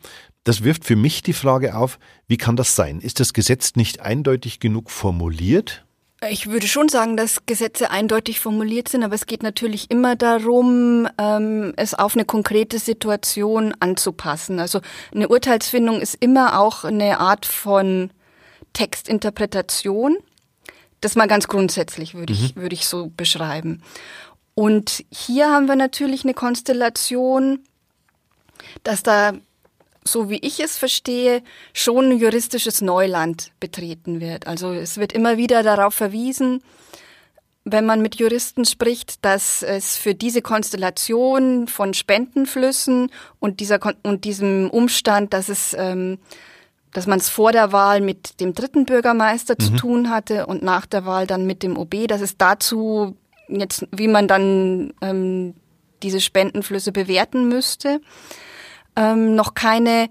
Das 0.44 0.64
wirft 0.64 0.84
für 0.84 0.98
mich 0.98 1.22
die 1.22 1.34
Frage 1.34 1.76
auf, 1.76 1.98
wie 2.28 2.38
kann 2.38 2.56
das 2.56 2.76
sein? 2.76 3.00
Ist 3.00 3.20
das 3.20 3.34
Gesetz 3.34 3.76
nicht 3.76 4.02
eindeutig 4.02 4.60
genug 4.60 4.92
formuliert? 4.92 5.86
Ich 6.30 6.50
würde 6.50 6.68
schon 6.68 6.90
sagen, 6.90 7.18
dass 7.18 7.46
Gesetze 7.46 7.92
eindeutig 7.92 8.40
formuliert 8.40 8.88
sind, 8.88 9.04
aber 9.04 9.16
es 9.16 9.26
geht 9.26 9.44
natürlich 9.44 9.90
immer 9.90 10.16
darum, 10.16 11.08
ähm, 11.18 11.74
es 11.76 11.94
auf 11.94 12.16
eine 12.16 12.26
konkrete 12.26 12.80
Situation 12.80 13.74
anzupassen. 13.80 14.60
Also 14.60 14.82
eine 15.14 15.28
Urteilsfindung 15.28 16.00
ist 16.00 16.16
immer 16.20 16.60
auch 16.60 16.84
eine 16.84 17.20
Art 17.20 17.46
von 17.46 18.12
Textinterpretation. 18.74 20.18
Das 21.02 21.16
mal 21.16 21.28
ganz 21.28 21.48
grundsätzlich 21.48 22.16
würde 22.16 22.34
ich, 22.34 22.56
mhm. 22.56 22.62
würde 22.62 22.76
ich 22.76 22.88
so 22.88 23.12
beschreiben. 23.16 23.82
Und 24.56 25.04
hier 25.12 25.50
haben 25.52 25.68
wir 25.68 25.76
natürlich 25.76 26.24
eine 26.24 26.34
Konstellation, 26.34 27.60
dass 28.84 29.04
da 29.04 29.34
so 30.06 30.30
wie 30.30 30.40
ich 30.40 30.60
es 30.60 30.78
verstehe, 30.78 31.42
schon 31.74 32.18
juristisches 32.18 32.82
Neuland 32.82 33.52
betreten 33.60 34.22
wird. 34.22 34.48
Also 34.48 34.72
es 34.72 34.98
wird 34.98 35.14
immer 35.14 35.38
wieder 35.38 35.64
darauf 35.64 35.94
verwiesen, 35.94 36.62
wenn 37.66 37.86
man 37.86 38.02
mit 38.02 38.16
Juristen 38.16 38.66
spricht, 38.66 39.24
dass 39.24 39.64
es 39.64 39.96
für 39.96 40.14
diese 40.14 40.42
Konstellation 40.42 41.68
von 41.68 41.94
Spendenflüssen 41.94 43.10
und 43.40 43.60
dieser 43.62 43.80
und 44.04 44.26
diesem 44.26 44.70
Umstand, 44.70 45.34
dass 45.34 45.48
es 45.48 45.76
ähm, 45.78 46.20
dass 46.92 47.08
man 47.08 47.20
es 47.20 47.30
vor 47.30 47.52
der 47.52 47.72
Wahl 47.72 48.02
mit 48.02 48.40
dem 48.40 48.54
dritten 48.54 48.86
Bürgermeister 48.86 49.56
mhm. 49.58 49.64
zu 49.64 49.76
tun 49.76 50.10
hatte 50.10 50.46
und 50.46 50.62
nach 50.62 50.86
der 50.86 51.06
Wahl 51.06 51.26
dann 51.26 51.46
mit 51.46 51.64
dem 51.64 51.78
OB, 51.78 52.08
dass 52.08 52.22
es 52.22 52.38
dazu 52.38 53.16
jetzt, 53.48 53.88
wie 53.92 54.08
man 54.08 54.28
dann 54.28 54.94
ähm, 55.02 55.56
diese 56.04 56.22
Spendenflüsse 56.22 56.92
bewerten 56.92 57.48
müsste 57.48 58.02
ähm, 58.96 59.36
noch 59.36 59.54
keine 59.54 60.10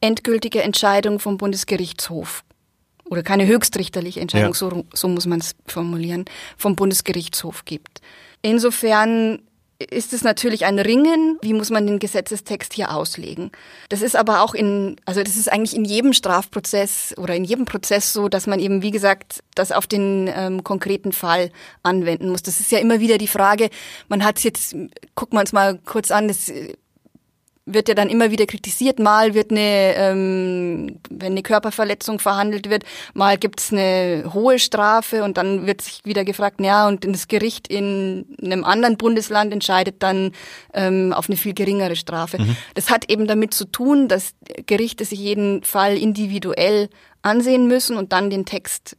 endgültige 0.00 0.62
Entscheidung 0.62 1.18
vom 1.18 1.36
Bundesgerichtshof 1.36 2.44
oder 3.04 3.22
keine 3.22 3.46
höchstrichterliche 3.46 4.20
Entscheidung, 4.20 4.52
ja. 4.52 4.54
so, 4.54 4.84
so 4.92 5.08
muss 5.08 5.26
man 5.26 5.40
es 5.40 5.56
formulieren, 5.66 6.24
vom 6.56 6.76
Bundesgerichtshof 6.76 7.64
gibt. 7.64 8.00
Insofern 8.42 9.42
ist 9.88 10.12
es 10.12 10.22
natürlich 10.22 10.66
ein 10.66 10.78
Ringen, 10.78 11.38
wie 11.40 11.54
muss 11.54 11.70
man 11.70 11.86
den 11.86 11.98
Gesetzestext 11.98 12.74
hier 12.74 12.94
auslegen. 12.94 13.50
Das 13.88 14.02
ist 14.02 14.14
aber 14.14 14.42
auch 14.42 14.54
in, 14.54 14.96
also 15.06 15.22
das 15.22 15.36
ist 15.36 15.50
eigentlich 15.50 15.74
in 15.74 15.86
jedem 15.86 16.12
Strafprozess 16.12 17.14
oder 17.16 17.34
in 17.34 17.44
jedem 17.44 17.64
Prozess 17.64 18.12
so, 18.12 18.28
dass 18.28 18.46
man 18.46 18.60
eben, 18.60 18.82
wie 18.82 18.90
gesagt, 18.90 19.42
das 19.54 19.72
auf 19.72 19.86
den 19.86 20.30
ähm, 20.34 20.64
konkreten 20.64 21.12
Fall 21.12 21.50
anwenden 21.82 22.28
muss. 22.28 22.42
Das 22.42 22.60
ist 22.60 22.70
ja 22.70 22.78
immer 22.78 23.00
wieder 23.00 23.16
die 23.16 23.26
Frage, 23.26 23.70
man 24.08 24.22
hat 24.22 24.40
jetzt, 24.40 24.76
gucken 25.14 25.36
wir 25.36 25.40
uns 25.40 25.52
mal 25.52 25.78
kurz 25.78 26.10
an, 26.10 26.28
das 26.28 26.52
wird 27.72 27.88
ja 27.88 27.94
dann 27.94 28.08
immer 28.08 28.30
wieder 28.30 28.46
kritisiert. 28.46 28.98
Mal 28.98 29.34
wird 29.34 29.50
eine, 29.50 29.94
ähm, 29.96 31.00
wenn 31.10 31.32
eine 31.32 31.42
Körperverletzung 31.42 32.18
verhandelt 32.18 32.70
wird, 32.70 32.84
mal 33.14 33.38
gibt's 33.38 33.72
eine 33.72 34.30
hohe 34.32 34.58
Strafe 34.58 35.24
und 35.24 35.36
dann 35.36 35.66
wird 35.66 35.80
sich 35.80 36.04
wieder 36.04 36.24
gefragt, 36.24 36.60
ja, 36.60 36.88
und 36.88 37.04
das 37.04 37.28
Gericht 37.28 37.68
in 37.68 38.36
einem 38.42 38.64
anderen 38.64 38.96
Bundesland 38.96 39.52
entscheidet 39.52 40.02
dann 40.02 40.32
ähm, 40.74 41.12
auf 41.12 41.28
eine 41.28 41.36
viel 41.36 41.54
geringere 41.54 41.96
Strafe. 41.96 42.40
Mhm. 42.40 42.56
Das 42.74 42.90
hat 42.90 43.10
eben 43.10 43.26
damit 43.26 43.54
zu 43.54 43.64
tun, 43.64 44.08
dass 44.08 44.34
Gerichte 44.66 45.04
sich 45.04 45.18
jeden 45.18 45.62
Fall 45.62 45.96
individuell 45.96 46.88
ansehen 47.22 47.66
müssen 47.66 47.96
und 47.96 48.12
dann 48.12 48.30
den 48.30 48.46
Text, 48.46 48.96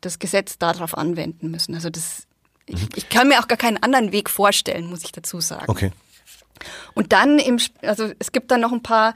das 0.00 0.18
Gesetz 0.18 0.58
darauf 0.58 0.96
anwenden 0.96 1.50
müssen. 1.50 1.74
Also 1.74 1.90
das, 1.90 2.26
mhm. 2.68 2.76
ich, 2.76 2.96
ich 2.96 3.08
kann 3.08 3.28
mir 3.28 3.40
auch 3.40 3.48
gar 3.48 3.58
keinen 3.58 3.82
anderen 3.82 4.12
Weg 4.12 4.30
vorstellen, 4.30 4.88
muss 4.88 5.04
ich 5.04 5.12
dazu 5.12 5.40
sagen. 5.40 5.66
Okay. 5.68 5.92
Und 6.94 7.12
dann 7.12 7.38
im, 7.38 7.58
also 7.82 8.10
es 8.18 8.32
gibt 8.32 8.50
dann 8.50 8.60
noch 8.60 8.72
ein 8.72 8.82
paar 8.82 9.14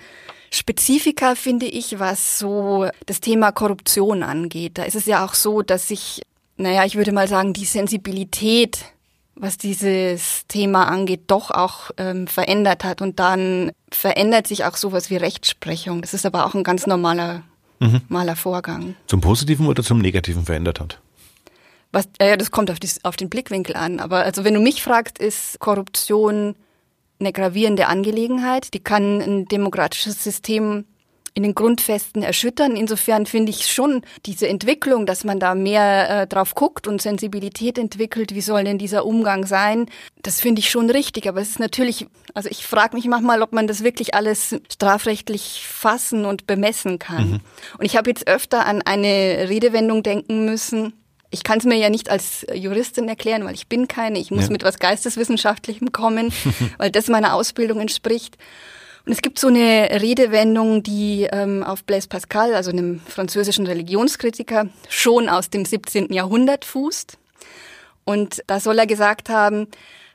Spezifika 0.51 1.35
finde 1.35 1.67
ich, 1.67 1.99
was 1.99 2.39
so 2.39 2.89
das 3.07 3.21
Thema 3.21 3.53
Korruption 3.53 4.23
angeht. 4.23 4.79
Da 4.79 4.85
ist 4.85 4.95
es 4.95 5.07
ja 5.07 5.25
auch 5.25 5.35
so, 5.35 5.63
dass 5.63 5.89
sich, 5.89 6.23
naja, 6.57 6.85
ich 6.85 6.97
würde 6.97 7.13
mal 7.13 7.29
sagen, 7.29 7.53
die 7.53 7.65
Sensibilität, 7.65 8.87
was 9.35 9.59
dieses 9.59 10.47
Thema 10.49 10.89
angeht, 10.89 11.23
doch 11.27 11.51
auch 11.51 11.91
ähm, 11.99 12.27
verändert 12.27 12.85
hat. 12.85 13.03
Und 13.03 13.19
dann 13.19 13.73
verändert 13.91 14.47
sich 14.47 14.65
auch 14.65 14.77
sowas 14.77 15.11
wie 15.11 15.17
Rechtsprechung. 15.17 16.01
Das 16.01 16.15
ist 16.15 16.25
aber 16.25 16.47
auch 16.47 16.55
ein 16.55 16.65
ganz 16.65 16.87
normaler, 16.87 17.43
mhm. 17.81 18.01
normaler 18.09 18.37
Vorgang. 18.37 18.97
Zum 19.09 19.21
Positiven 19.21 19.67
oder 19.67 19.83
zum 19.83 19.99
Negativen 19.99 20.45
verändert 20.45 20.81
hat? 20.81 21.01
Was, 21.93 22.09
äh, 22.19 22.37
das 22.37 22.51
kommt 22.51 22.71
auf, 22.71 22.81
die, 22.81 22.89
auf 23.03 23.17
den 23.17 23.29
Blickwinkel 23.29 23.77
an. 23.77 24.01
Aber 24.01 24.19
also 24.21 24.45
wenn 24.45 24.55
du 24.55 24.61
mich 24.61 24.83
fragst, 24.83 25.19
ist 25.19 25.59
Korruption 25.59 26.55
eine 27.19 27.33
gravierende 27.33 27.87
Angelegenheit. 27.87 28.75
Die 28.75 28.83
kann 28.83 29.21
ein 29.21 29.45
demokratisches 29.47 30.23
System 30.23 30.85
in 31.37 31.43
den 31.43 31.55
Grundfesten 31.55 32.23
erschüttern. 32.23 32.77
Insofern 32.77 33.27
finde 33.27 33.51
ich 33.51 33.67
schon 33.67 34.01
diese 34.25 34.49
Entwicklung, 34.49 35.05
dass 35.05 35.23
man 35.23 35.39
da 35.39 35.55
mehr 35.55 36.23
äh, 36.23 36.27
drauf 36.27 36.55
guckt 36.55 36.87
und 36.89 37.03
Sensibilität 37.03 37.77
entwickelt, 37.77 38.35
wie 38.35 38.41
soll 38.41 38.65
denn 38.65 38.79
dieser 38.79 39.05
Umgang 39.05 39.45
sein, 39.45 39.85
das 40.23 40.41
finde 40.41 40.61
ich 40.61 40.71
schon 40.71 40.89
richtig. 40.89 41.29
Aber 41.29 41.43
es 41.43 41.51
ist 41.51 41.61
natürlich, 41.61 42.07
also 42.33 42.49
ich 42.49 42.67
frage 42.67 42.97
mich 42.97 43.05
manchmal, 43.05 43.43
ob 43.43 43.53
man 43.53 43.67
das 43.67 43.85
wirklich 43.85 44.15
alles 44.15 44.57
strafrechtlich 44.73 45.67
fassen 45.69 46.25
und 46.25 46.47
bemessen 46.47 46.99
kann. 46.99 47.33
Mhm. 47.33 47.41
Und 47.79 47.85
ich 47.85 47.99
habe 47.99 48.09
jetzt 48.09 48.27
öfter 48.29 48.65
an 48.65 48.81
eine 48.81 49.51
Redewendung 49.51 50.03
denken 50.03 50.47
müssen, 50.47 50.95
ich 51.31 51.43
kann 51.43 51.59
es 51.59 51.65
mir 51.65 51.77
ja 51.77 51.91
nicht 51.91 52.09
als 52.09 52.47
Juristin 52.55 53.09
erklären, 53.09 53.45
weil 53.45 53.55
ich 53.55 53.67
bin 53.67 53.89
keine. 53.89 54.19
Ich 54.19 54.31
muss 54.31 54.45
ja. 54.45 54.51
mit 54.51 54.63
was 54.63 54.79
Geisteswissenschaftlichem 54.79 55.93
kommen, 55.93 56.33
weil 56.79 56.91
das 56.91 57.09
meiner 57.09 57.35
Ausbildung 57.35 57.81
entspricht. 57.81 58.37
Und 59.05 59.13
es 59.13 59.23
gibt 59.23 59.39
so 59.39 59.47
eine 59.47 59.89
Redewendung, 60.03 60.83
die 60.83 61.29
ähm, 61.31 61.63
auf 61.63 61.85
Blaise 61.85 62.09
Pascal, 62.09 62.55
also 62.55 62.71
einem 62.71 63.01
französischen 63.07 63.67
Religionskritiker, 63.67 64.69
schon 64.89 65.29
aus 65.29 65.49
dem 65.49 65.65
17. 65.65 66.13
Jahrhundert 66.13 66.65
fußt. 66.65 67.17
Und 68.05 68.43
da 68.49 68.59
soll 68.59 68.79
er 68.79 68.87
gesagt 68.87 69.29
haben, 69.29 69.69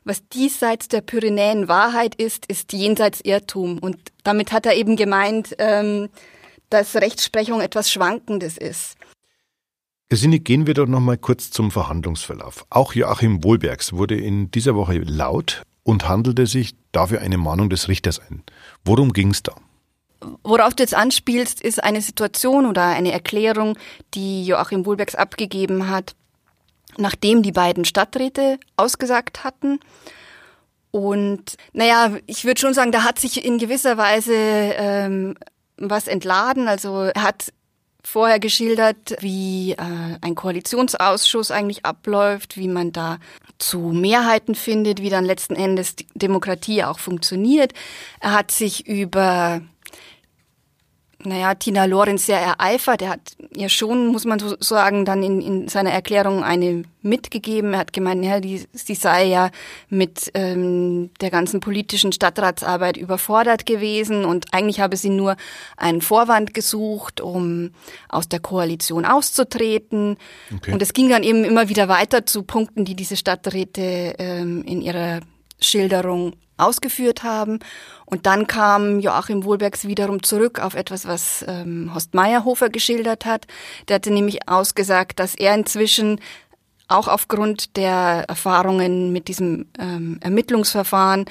was 0.03 0.27
diesseits 0.29 0.87
der 0.87 1.01
Pyrenäen 1.01 1.67
Wahrheit 1.67 2.15
ist, 2.15 2.47
ist 2.47 2.73
jenseits 2.73 3.21
Irrtum. 3.21 3.77
Und 3.79 3.97
damit 4.23 4.51
hat 4.51 4.65
er 4.65 4.75
eben 4.75 4.95
gemeint, 4.95 5.55
ähm, 5.57 6.09
dass 6.69 6.95
Rechtsprechung 6.95 7.61
etwas 7.61 7.91
Schwankendes 7.91 8.57
ist. 8.57 8.95
Gesine, 10.11 10.41
gehen 10.41 10.67
wir 10.67 10.73
doch 10.73 10.87
noch 10.87 10.99
mal 10.99 11.17
kurz 11.17 11.51
zum 11.51 11.71
Verhandlungsverlauf. 11.71 12.65
Auch 12.69 12.93
Joachim 12.93 13.45
Wohlbergs 13.45 13.93
wurde 13.93 14.19
in 14.19 14.51
dieser 14.51 14.75
Woche 14.75 14.97
laut 14.97 15.63
und 15.83 16.09
handelte 16.09 16.47
sich 16.47 16.75
dafür 16.91 17.21
eine 17.21 17.37
Mahnung 17.37 17.69
des 17.69 17.87
Richters 17.87 18.19
ein. 18.19 18.43
Worum 18.83 19.13
ging 19.13 19.31
es 19.31 19.41
da? 19.41 19.53
Worauf 20.43 20.73
du 20.73 20.83
jetzt 20.83 20.95
anspielst, 20.95 21.61
ist 21.61 21.81
eine 21.81 22.01
Situation 22.01 22.65
oder 22.65 22.87
eine 22.87 23.13
Erklärung, 23.13 23.77
die 24.13 24.43
Joachim 24.43 24.85
Wohlbergs 24.85 25.15
abgegeben 25.15 25.87
hat, 25.87 26.13
nachdem 26.97 27.41
die 27.41 27.53
beiden 27.53 27.85
Stadträte 27.85 28.59
ausgesagt 28.75 29.45
hatten. 29.45 29.79
Und 30.91 31.55
naja, 31.71 32.17
ich 32.25 32.43
würde 32.43 32.59
schon 32.59 32.73
sagen, 32.73 32.91
da 32.91 33.05
hat 33.05 33.17
sich 33.17 33.45
in 33.45 33.57
gewisser 33.57 33.95
Weise 33.95 34.33
ähm, 34.35 35.35
was 35.77 36.09
entladen. 36.09 36.67
Also 36.67 37.03
er 37.03 37.23
hat 37.23 37.53
vorher 38.03 38.39
geschildert, 38.39 39.15
wie 39.19 39.71
äh, 39.73 39.77
ein 40.21 40.35
Koalitionsausschuss 40.35 41.51
eigentlich 41.51 41.85
abläuft, 41.85 42.57
wie 42.57 42.67
man 42.67 42.91
da 42.91 43.19
zu 43.57 43.79
Mehrheiten 43.79 44.55
findet, 44.55 45.01
wie 45.01 45.09
dann 45.09 45.25
letzten 45.25 45.55
Endes 45.55 45.95
Demokratie 46.15 46.83
auch 46.83 46.99
funktioniert. 46.99 47.73
Er 48.19 48.33
hat 48.33 48.51
sich 48.51 48.87
über 48.87 49.61
naja, 51.23 51.55
Tina 51.55 51.85
Lorenz 51.85 52.25
sehr 52.25 52.39
ereifert. 52.39 53.01
Er 53.01 53.09
hat 53.09 53.35
ja 53.55 53.69
schon, 53.69 54.07
muss 54.07 54.25
man 54.25 54.39
so 54.39 54.55
sagen, 54.59 55.05
dann 55.05 55.23
in, 55.23 55.41
in 55.41 55.67
seiner 55.67 55.91
Erklärung 55.91 56.43
eine 56.43 56.83
mitgegeben. 57.01 57.73
Er 57.73 57.79
hat 57.79 57.93
gemeint, 57.93 58.23
ja, 58.23 58.39
die, 58.39 58.65
sie 58.73 58.95
sei 58.95 59.25
ja 59.25 59.49
mit 59.89 60.31
ähm, 60.33 61.09
der 61.19 61.29
ganzen 61.29 61.59
politischen 61.59 62.11
Stadtratsarbeit 62.11 62.97
überfordert 62.97 63.65
gewesen 63.65 64.25
und 64.25 64.53
eigentlich 64.53 64.79
habe 64.79 64.97
sie 64.97 65.09
nur 65.09 65.35
einen 65.77 66.01
Vorwand 66.01 66.53
gesucht, 66.53 67.21
um 67.21 67.71
aus 68.09 68.29
der 68.29 68.39
Koalition 68.39 69.05
auszutreten. 69.05 70.17
Okay. 70.55 70.73
Und 70.73 70.81
es 70.81 70.93
ging 70.93 71.09
dann 71.09 71.23
eben 71.23 71.43
immer 71.43 71.69
wieder 71.69 71.87
weiter 71.87 72.25
zu 72.25 72.43
Punkten, 72.43 72.85
die 72.85 72.95
diese 72.95 73.17
Stadträte 73.17 74.15
ähm, 74.17 74.63
in 74.63 74.81
ihrer 74.81 75.21
Schilderung 75.61 76.33
ausgeführt 76.57 77.23
haben. 77.23 77.59
Und 78.05 78.25
dann 78.25 78.47
kam 78.47 78.99
Joachim 78.99 79.43
Wohlbergs 79.43 79.87
wiederum 79.87 80.21
zurück 80.23 80.59
auf 80.59 80.75
etwas, 80.75 81.07
was 81.07 81.45
ähm, 81.47 81.91
Horst 81.93 82.13
Meyerhofer 82.13 82.69
geschildert 82.69 83.25
hat. 83.25 83.47
Der 83.87 83.95
hatte 83.95 84.11
nämlich 84.11 84.47
ausgesagt, 84.47 85.19
dass 85.19 85.35
er 85.35 85.55
inzwischen 85.55 86.19
auch 86.87 87.07
aufgrund 87.07 87.77
der 87.77 88.25
Erfahrungen 88.27 89.13
mit 89.13 89.27
diesem 89.27 89.65
ähm, 89.79 90.17
Ermittlungsverfahren 90.21 91.25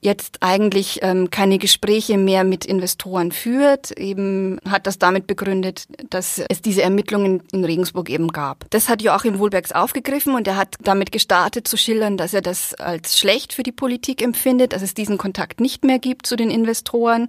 jetzt 0.00 0.38
eigentlich 0.40 1.00
ähm, 1.02 1.30
keine 1.30 1.58
Gespräche 1.58 2.18
mehr 2.18 2.44
mit 2.44 2.64
Investoren 2.64 3.32
führt, 3.32 3.90
eben 3.92 4.58
hat 4.68 4.86
das 4.86 4.98
damit 4.98 5.26
begründet, 5.26 5.86
dass 6.10 6.38
es 6.48 6.62
diese 6.62 6.82
Ermittlungen 6.82 7.42
in 7.52 7.64
Regensburg 7.64 8.10
eben 8.10 8.28
gab. 8.28 8.70
Das 8.70 8.88
hat 8.88 9.02
Joachim 9.02 9.38
Wohlbergs 9.38 9.72
aufgegriffen 9.72 10.34
und 10.34 10.46
er 10.46 10.56
hat 10.56 10.76
damit 10.80 11.12
gestartet 11.12 11.66
zu 11.66 11.76
schildern, 11.76 12.16
dass 12.16 12.34
er 12.34 12.42
das 12.42 12.74
als 12.74 13.18
schlecht 13.18 13.52
für 13.52 13.62
die 13.62 13.72
Politik 13.72 14.22
empfindet, 14.22 14.72
dass 14.72 14.82
es 14.82 14.94
diesen 14.94 15.18
Kontakt 15.18 15.60
nicht 15.60 15.84
mehr 15.84 15.98
gibt 15.98 16.26
zu 16.26 16.36
den 16.36 16.50
Investoren. 16.50 17.28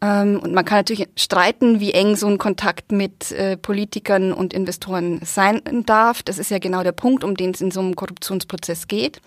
Ähm, 0.00 0.38
und 0.40 0.54
man 0.54 0.64
kann 0.64 0.78
natürlich 0.78 1.08
streiten, 1.16 1.80
wie 1.80 1.92
eng 1.92 2.16
so 2.16 2.28
ein 2.28 2.38
Kontakt 2.38 2.92
mit 2.92 3.32
äh, 3.32 3.56
Politikern 3.56 4.32
und 4.32 4.54
Investoren 4.54 5.20
sein 5.24 5.62
darf. 5.86 6.22
Das 6.22 6.38
ist 6.38 6.50
ja 6.50 6.58
genau 6.58 6.82
der 6.82 6.92
Punkt, 6.92 7.24
um 7.24 7.36
den 7.36 7.50
es 7.50 7.60
in 7.60 7.70
so 7.70 7.80
einem 7.80 7.96
Korruptionsprozess 7.96 8.86
geht. 8.86 9.20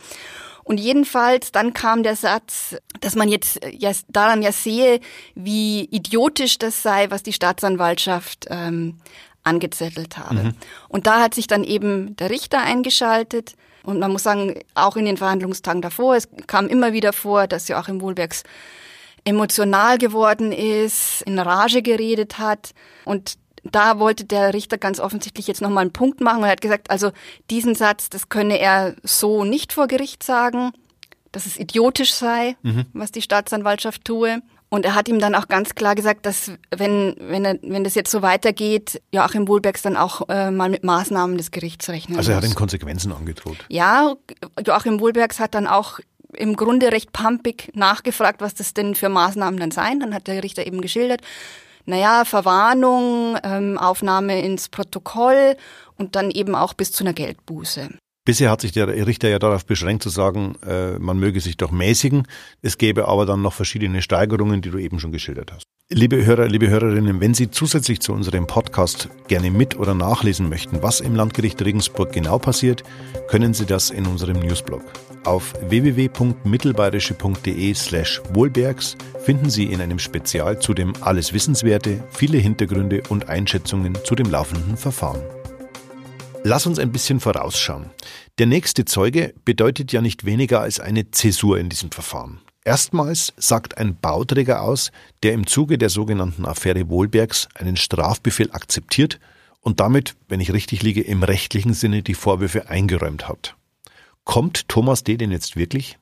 Und 0.64 0.80
jedenfalls 0.80 1.52
dann 1.52 1.74
kam 1.74 2.04
der 2.04 2.16
Satz, 2.16 2.76
dass 3.00 3.16
man 3.16 3.30
jetzt 3.30 3.64
äh, 3.64 3.72
ja, 3.76 3.92
daran 4.10 4.42
ja 4.42 4.52
sehe, 4.52 5.00
wie 5.36 5.86
idiotisch 5.86 6.58
das 6.58 6.82
sei, 6.82 7.10
was 7.10 7.24
die 7.24 7.34
Staatsanwaltschaft 7.34 8.48
ähm, 8.50 9.00
angezettelt 9.44 10.18
habe. 10.18 10.44
Mhm. 10.44 10.54
Und 10.88 11.08
da 11.08 11.22
hat 11.22 11.34
sich 11.34 11.48
dann 11.48 11.64
eben 11.64 12.16
der 12.16 12.30
Richter 12.30 12.62
eingeschaltet. 12.62 13.56
Und 13.84 14.00
man 14.00 14.12
muss 14.12 14.24
sagen, 14.24 14.60
auch 14.76 14.96
in 14.96 15.06
den 15.06 15.18
Verhandlungstagen 15.18 15.82
davor, 15.82 16.16
es 16.16 16.30
kam 16.46 16.68
immer 16.68 16.94
wieder 16.94 17.14
vor, 17.14 17.48
dass 17.48 17.68
Joachim 17.68 18.02
Wohlbergs 18.02 18.44
emotional 19.24 19.98
geworden 19.98 20.52
ist, 20.52 21.24
in 21.24 21.40
Rage 21.40 21.82
geredet 21.82 22.38
hat. 22.38 22.72
Und 23.06 23.38
da 23.64 24.00
wollte 24.00 24.26
der 24.26 24.54
Richter 24.54 24.78
ganz 24.78 25.00
offensichtlich 25.00 25.48
jetzt 25.48 25.62
nochmal 25.62 25.84
einen 25.84 25.94
Punkt 25.94 26.22
machen 26.22 26.40
und 26.40 26.46
er 26.46 26.52
hat 26.52 26.62
gesagt, 26.62 26.90
also 26.90 27.12
diesen 27.50 27.76
Satz, 27.76 28.10
das 28.10 28.30
könne 28.30 28.60
er 28.60 28.96
so 29.04 29.44
nicht 29.44 29.74
vor 29.74 29.88
Gericht 29.88 30.24
sagen, 30.24 30.72
dass 31.32 31.46
es 31.46 31.58
idiotisch 31.58 32.14
sei, 32.14 32.56
mhm. 32.62 32.86
was 32.94 33.12
die 33.12 33.22
Staatsanwaltschaft 33.22 34.04
tue. 34.06 34.42
Und 34.74 34.86
er 34.86 34.96
hat 34.96 35.10
ihm 35.10 35.20
dann 35.20 35.36
auch 35.36 35.50
ganz 35.50 35.76
klar 35.76 35.96
gesagt, 35.96 36.26
dass 36.26 36.50
wenn, 36.74 37.16
wenn, 37.20 37.44
er, 37.44 37.60
wenn 37.62 37.84
das 37.84 37.94
jetzt 37.94 38.10
so 38.10 38.22
weitergeht, 38.22 39.02
Joachim 39.12 39.50
Wohlbergs 39.50 39.82
dann 39.82 39.98
auch 39.98 40.30
äh, 40.30 40.50
mal 40.50 40.70
mit 40.70 40.86
Maßnahmen 40.86 41.38
des 41.38 41.52
Gerichts 41.52 41.90
rechnen 41.90 42.18
Also 42.18 42.32
er 42.32 42.38
hat 42.38 42.46
ihm 42.46 42.56
Konsequenzen 42.56 43.12
angedroht. 43.12 43.58
Ja, 43.68 44.16
Joachim 44.66 45.02
Wohlbergs 45.02 45.42
hat 45.42 45.56
dann 45.56 45.68
auch 45.68 46.00
im 46.34 46.56
Grunde 46.56 46.94
recht 46.94 47.12
pumpig 47.12 47.70
nachgefragt, 47.74 48.40
was 48.40 48.54
das 48.54 48.74
denn 48.74 48.96
für 48.96 49.10
Maßnahmen 49.10 49.60
dann 49.60 49.72
seien. 49.72 50.00
Dann 50.00 50.14
hat 50.14 50.28
der 50.28 50.42
Richter 50.42 50.66
eben 50.66 50.80
geschildert, 50.80 51.22
naja, 51.86 52.26
Verwarnung, 52.26 53.38
ähm, 53.44 53.78
Aufnahme 53.78 54.42
ins 54.42 54.70
Protokoll 54.70 55.56
und 55.98 56.16
dann 56.16 56.32
eben 56.32 56.56
auch 56.56 56.74
bis 56.74 56.92
zu 56.92 57.04
einer 57.04 57.14
Geldbuße. 57.14 57.90
Bisher 58.24 58.52
hat 58.52 58.62
sich 58.62 58.72
der 58.72 58.88
Richter 58.88 59.30
ja 59.30 59.40
darauf 59.40 59.66
beschränkt 59.66 60.04
zu 60.04 60.10
sagen, 60.10 60.56
äh, 60.64 61.00
man 61.00 61.18
möge 61.18 61.42
sich 61.42 61.58
doch 61.58 61.72
mäßigen. 61.72 62.28
Es 62.62 62.78
gäbe 62.78 63.08
aber 63.08 63.26
dann 63.26 63.42
noch 63.42 63.54
verschiedene 63.54 64.04
Steigerungen, 64.04 64.62
die 64.62 64.70
du 64.70 64.78
eben 64.78 65.00
schon 65.00 65.12
geschildert 65.12 65.52
hast. 65.52 65.66
Liebe 65.94 66.26
Hörer, 66.26 66.48
liebe 66.48 66.70
Hörerinnen, 66.70 67.20
wenn 67.20 67.34
Sie 67.34 67.52
zusätzlich 67.52 68.00
zu 68.00 68.14
unserem 68.14 68.48
Podcast 68.48 69.10
gerne 69.28 69.52
mit 69.52 69.78
oder 69.78 69.94
nachlesen 69.94 70.48
möchten, 70.48 70.82
was 70.82 71.02
im 71.02 71.16
Landgericht 71.16 71.62
Regensburg 71.62 72.14
genau 72.14 72.40
passiert, 72.40 72.84
können 73.28 73.54
Sie 73.54 73.66
das 73.66 73.90
in 73.90 74.08
unserem 74.08 74.40
Newsblog. 74.40 74.84
Auf 75.26 75.54
www.mittelbayerische.de 75.68 77.74
slash 77.74 78.22
Wohlbergs 78.32 78.96
finden 79.26 79.50
Sie 79.50 79.66
in 79.66 79.82
einem 79.82 80.00
Spezial 80.00 80.60
zu 80.60 80.74
dem 80.74 80.94
Alles 81.02 81.34
Wissenswerte 81.34 82.02
viele 82.10 82.38
Hintergründe 82.38 83.04
und 83.10 83.28
Einschätzungen 83.28 83.98
zu 84.06 84.16
dem 84.16 84.32
laufenden 84.32 84.78
Verfahren. 84.78 85.20
Lass 86.46 86.66
uns 86.66 86.80
ein 86.80 86.94
bisschen 86.94 87.20
vorausschauen. 87.20 87.90
Der 88.38 88.46
nächste 88.46 88.86
Zeuge 88.86 89.34
bedeutet 89.44 89.92
ja 89.92 90.00
nicht 90.00 90.24
weniger 90.24 90.62
als 90.62 90.80
eine 90.80 91.12
Zäsur 91.12 91.60
in 91.60 91.68
diesem 91.68 91.92
Verfahren. 91.92 92.40
Erstmals 92.64 93.34
sagt 93.38 93.78
ein 93.78 93.96
Bauträger 93.96 94.62
aus, 94.62 94.92
der 95.24 95.34
im 95.34 95.48
Zuge 95.48 95.78
der 95.78 95.90
sogenannten 95.90 96.46
Affäre 96.46 96.90
Wohlbergs 96.90 97.50
einen 97.56 97.76
Strafbefehl 97.76 98.52
akzeptiert 98.52 99.20
und 99.62 99.80
damit, 99.80 100.16
wenn 100.28 100.40
ich 100.40 100.54
richtig 100.54 100.84
liege, 100.84 101.02
im 101.02 101.24
rechtlichen 101.24 101.74
Sinne 101.74 102.04
die 102.04 102.14
Vorwürfe 102.14 102.70
eingeräumt 102.70 103.28
hat. 103.28 103.56
Kommt 104.26 104.68
Thomas 104.68 105.04
D. 105.04 105.18
denn 105.18 105.32
jetzt 105.32 105.56
wirklich? 105.56 105.98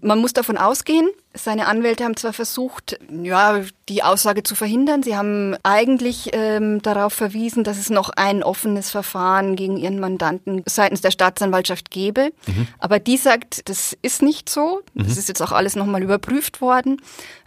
Man 0.00 0.18
muss 0.18 0.32
davon 0.32 0.56
ausgehen, 0.56 1.08
Seine 1.32 1.68
Anwälte 1.68 2.02
haben 2.02 2.16
zwar 2.16 2.32
versucht, 2.32 2.98
ja, 3.22 3.60
die 3.88 4.02
Aussage 4.02 4.42
zu 4.42 4.56
verhindern. 4.56 5.04
Sie 5.04 5.16
haben 5.16 5.56
eigentlich 5.62 6.30
ähm, 6.32 6.82
darauf 6.82 7.12
verwiesen, 7.12 7.62
dass 7.62 7.78
es 7.78 7.88
noch 7.88 8.10
ein 8.10 8.42
offenes 8.42 8.90
Verfahren 8.90 9.54
gegen 9.54 9.76
ihren 9.76 10.00
Mandanten 10.00 10.64
seitens 10.66 11.02
der 11.02 11.12
Staatsanwaltschaft 11.12 11.92
gäbe. 11.92 12.32
Mhm. 12.48 12.66
Aber 12.80 12.98
die 12.98 13.16
sagt, 13.16 13.68
das 13.68 13.96
ist 14.02 14.22
nicht 14.22 14.48
so. 14.48 14.80
Mhm. 14.94 15.04
Das 15.04 15.18
ist 15.18 15.28
jetzt 15.28 15.40
auch 15.40 15.52
alles 15.52 15.76
nochmal 15.76 16.02
überprüft 16.02 16.60
worden. 16.60 17.00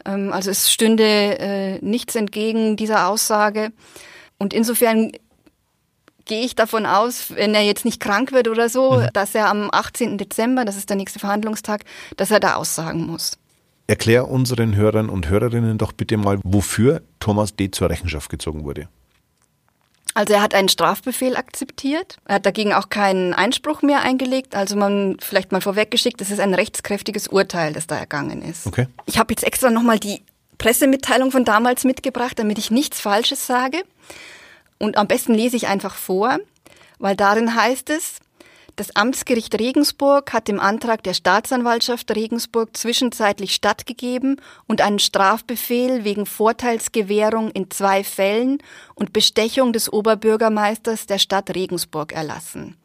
Ähm, 0.05 0.31
also 0.31 0.49
es 0.49 0.71
stünde 0.71 1.03
äh, 1.03 1.79
nichts 1.81 2.15
entgegen 2.15 2.77
dieser 2.77 3.09
Aussage. 3.09 3.73
Und 4.37 4.53
insofern 4.53 5.11
gehe 6.25 6.43
ich 6.43 6.55
davon 6.55 6.85
aus, 6.85 7.31
wenn 7.35 7.53
er 7.53 7.61
jetzt 7.61 7.85
nicht 7.85 7.99
krank 7.99 8.31
wird 8.31 8.47
oder 8.47 8.69
so, 8.69 8.93
mhm. 8.93 9.09
dass 9.13 9.35
er 9.35 9.49
am 9.49 9.69
18. 9.71 10.17
Dezember, 10.17 10.65
das 10.65 10.77
ist 10.77 10.89
der 10.89 10.97
nächste 10.97 11.19
Verhandlungstag, 11.19 11.83
dass 12.17 12.31
er 12.31 12.39
da 12.39 12.55
aussagen 12.55 13.05
muss. 13.05 13.37
Erklär 13.87 14.29
unseren 14.29 14.75
Hörern 14.75 15.09
und 15.09 15.29
Hörerinnen 15.29 15.77
doch 15.77 15.91
bitte 15.91 16.15
mal, 16.17 16.39
wofür 16.43 17.01
Thomas 17.19 17.55
D. 17.55 17.69
zur 17.69 17.89
Rechenschaft 17.89 18.29
gezogen 18.29 18.63
wurde. 18.63 18.87
Also 20.13 20.33
er 20.33 20.41
hat 20.41 20.53
einen 20.53 20.69
Strafbefehl 20.69 21.35
akzeptiert. 21.35 22.17
Er 22.25 22.35
hat 22.35 22.45
dagegen 22.45 22.71
auch 22.71 22.89
keinen 22.89 23.33
Einspruch 23.33 23.81
mehr 23.81 24.01
eingelegt. 24.01 24.55
Also 24.55 24.75
man 24.75 25.17
vielleicht 25.19 25.51
mal 25.51 25.61
vorweggeschickt, 25.61 26.21
das 26.21 26.29
ist 26.29 26.39
ein 26.39 26.53
rechtskräftiges 26.53 27.27
Urteil, 27.27 27.73
das 27.73 27.87
da 27.87 27.97
ergangen 27.97 28.41
ist. 28.43 28.67
Okay. 28.67 28.87
Ich 29.05 29.17
habe 29.17 29.33
jetzt 29.33 29.43
extra 29.43 29.71
nochmal 29.71 29.99
die 29.99 30.21
Pressemitteilung 30.59 31.31
von 31.31 31.45
damals 31.45 31.83
mitgebracht, 31.83 32.37
damit 32.37 32.59
ich 32.59 32.69
nichts 32.69 33.01
Falsches 33.01 33.47
sage. 33.47 33.83
Und 34.79 34.97
am 34.97 35.07
besten 35.07 35.33
lese 35.33 35.55
ich 35.55 35.67
einfach 35.67 35.95
vor, 35.95 36.39
weil 36.99 37.15
darin 37.15 37.55
heißt 37.55 37.89
es, 37.89 38.19
das 38.75 38.95
Amtsgericht 38.95 39.59
Regensburg 39.59 40.33
hat 40.33 40.47
dem 40.47 40.59
Antrag 40.59 41.03
der 41.03 41.13
Staatsanwaltschaft 41.13 42.09
Regensburg 42.15 42.75
zwischenzeitlich 42.75 43.53
stattgegeben 43.53 44.41
und 44.65 44.81
einen 44.81 44.97
Strafbefehl 44.97 46.03
wegen 46.03 46.25
Vorteilsgewährung 46.25 47.51
in 47.51 47.69
zwei 47.69 48.03
Fällen 48.03 48.57
und 48.95 49.13
Bestechung 49.13 49.73
des 49.73 49.93
Oberbürgermeisters 49.93 51.05
der 51.05 51.19
Stadt 51.19 51.53
Regensburg 51.53 52.13
erlassen. 52.13 52.75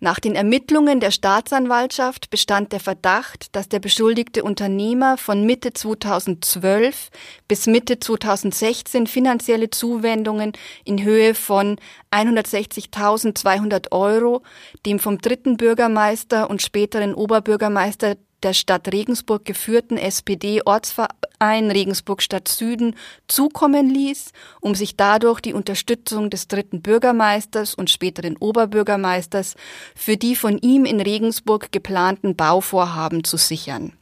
Nach 0.00 0.20
den 0.20 0.36
Ermittlungen 0.36 1.00
der 1.00 1.10
Staatsanwaltschaft 1.10 2.30
bestand 2.30 2.72
der 2.72 2.78
Verdacht, 2.78 3.56
dass 3.56 3.68
der 3.68 3.80
beschuldigte 3.80 4.44
Unternehmer 4.44 5.16
von 5.16 5.44
Mitte 5.44 5.72
2012 5.72 7.10
bis 7.48 7.66
Mitte 7.66 7.98
2016 7.98 9.08
finanzielle 9.08 9.70
Zuwendungen 9.70 10.52
in 10.84 11.02
Höhe 11.02 11.34
von 11.34 11.80
160.200 12.12 13.90
Euro 13.90 14.42
dem 14.86 15.00
vom 15.00 15.18
dritten 15.18 15.56
Bürgermeister 15.56 16.48
und 16.48 16.62
späteren 16.62 17.12
Oberbürgermeister 17.12 18.14
der 18.42 18.54
Stadt 18.54 18.92
Regensburg 18.92 19.44
geführten 19.44 19.96
SPD-Ortsverein 19.96 21.70
Regensburg 21.70 22.22
Stadt 22.22 22.48
Süden 22.48 22.94
zukommen 23.26 23.90
ließ, 23.90 24.32
um 24.60 24.74
sich 24.74 24.96
dadurch 24.96 25.40
die 25.40 25.54
Unterstützung 25.54 26.30
des 26.30 26.48
dritten 26.48 26.82
Bürgermeisters 26.82 27.74
und 27.74 27.90
späteren 27.90 28.36
Oberbürgermeisters 28.36 29.56
für 29.94 30.16
die 30.16 30.36
von 30.36 30.58
ihm 30.58 30.84
in 30.84 31.00
Regensburg 31.00 31.72
geplanten 31.72 32.36
Bauvorhaben 32.36 33.24
zu 33.24 33.36
sichern. 33.36 33.92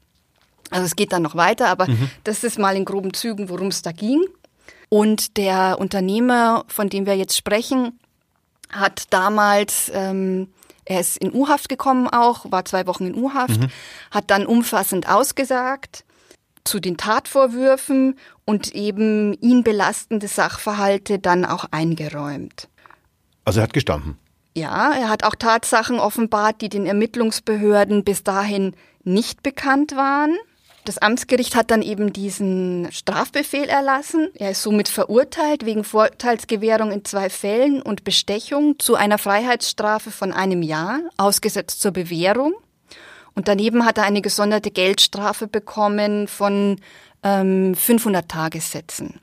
Also 0.70 0.84
es 0.84 0.96
geht 0.96 1.12
dann 1.12 1.22
noch 1.22 1.36
weiter, 1.36 1.68
aber 1.68 1.88
mhm. 1.88 2.10
das 2.24 2.44
ist 2.44 2.58
mal 2.58 2.76
in 2.76 2.84
groben 2.84 3.14
Zügen, 3.14 3.48
worum 3.48 3.68
es 3.68 3.82
da 3.82 3.92
ging. 3.92 4.24
Und 4.88 5.36
der 5.36 5.78
Unternehmer, 5.78 6.64
von 6.68 6.88
dem 6.88 7.06
wir 7.06 7.16
jetzt 7.16 7.36
sprechen, 7.36 7.98
hat 8.70 9.04
damals 9.10 9.90
ähm, 9.94 10.48
er 10.86 11.00
ist 11.00 11.18
in 11.18 11.34
U-Haft 11.34 11.68
gekommen 11.68 12.08
auch, 12.08 12.50
war 12.50 12.64
zwei 12.64 12.86
Wochen 12.86 13.06
in 13.06 13.14
U-Haft, 13.16 13.60
mhm. 13.60 13.68
hat 14.10 14.30
dann 14.30 14.46
umfassend 14.46 15.08
ausgesagt 15.08 16.04
zu 16.64 16.80
den 16.80 16.96
Tatvorwürfen 16.96 18.18
und 18.44 18.74
eben 18.74 19.34
ihn 19.34 19.62
belastende 19.62 20.28
Sachverhalte 20.28 21.18
dann 21.18 21.44
auch 21.44 21.66
eingeräumt. 21.70 22.68
Also 23.44 23.60
er 23.60 23.64
hat 23.64 23.72
gestanden. 23.72 24.18
Ja, 24.56 24.92
er 24.92 25.08
hat 25.08 25.22
auch 25.22 25.34
Tatsachen 25.34 26.00
offenbart, 26.00 26.60
die 26.62 26.68
den 26.68 26.86
Ermittlungsbehörden 26.86 28.04
bis 28.04 28.24
dahin 28.24 28.74
nicht 29.04 29.42
bekannt 29.42 29.96
waren. 29.96 30.34
Das 30.86 30.98
Amtsgericht 30.98 31.56
hat 31.56 31.72
dann 31.72 31.82
eben 31.82 32.12
diesen 32.12 32.86
Strafbefehl 32.92 33.64
erlassen. 33.64 34.28
Er 34.34 34.52
ist 34.52 34.62
somit 34.62 34.86
verurteilt 34.86 35.66
wegen 35.66 35.82
Vorteilsgewährung 35.82 36.92
in 36.92 37.04
zwei 37.04 37.28
Fällen 37.28 37.82
und 37.82 38.04
Bestechung 38.04 38.78
zu 38.78 38.94
einer 38.94 39.18
Freiheitsstrafe 39.18 40.12
von 40.12 40.32
einem 40.32 40.62
Jahr, 40.62 41.00
ausgesetzt 41.16 41.80
zur 41.80 41.90
Bewährung. 41.90 42.54
Und 43.34 43.48
daneben 43.48 43.84
hat 43.84 43.98
er 43.98 44.04
eine 44.04 44.22
gesonderte 44.22 44.70
Geldstrafe 44.70 45.48
bekommen 45.48 46.28
von 46.28 46.76
ähm, 47.24 47.74
500 47.74 48.28
Tagessätzen. 48.28 49.18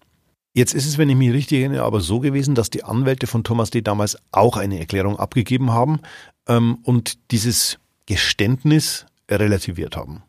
Jetzt 0.54 0.74
ist 0.74 0.86
es, 0.86 0.98
wenn 0.98 1.10
ich 1.10 1.16
mich 1.16 1.32
richtig 1.32 1.62
erinnere, 1.62 1.84
aber 1.84 2.02
so 2.02 2.20
gewesen, 2.20 2.56
dass 2.56 2.72
die 2.72 2.84
Anwälte 2.84 3.26
von 3.26 3.46
Thomas 3.46 3.70
D. 3.70 3.82
damals 3.82 4.18
auch 4.34 4.58
eine 4.58 4.80
Erklärung 4.80 5.18
abgegeben 5.18 5.72
haben 5.72 6.02
ähm, 6.46 6.80
und 6.84 7.32
dieses 7.32 7.80
Geständnis 8.06 9.06
relativiert 9.32 9.96
haben. 9.96 10.24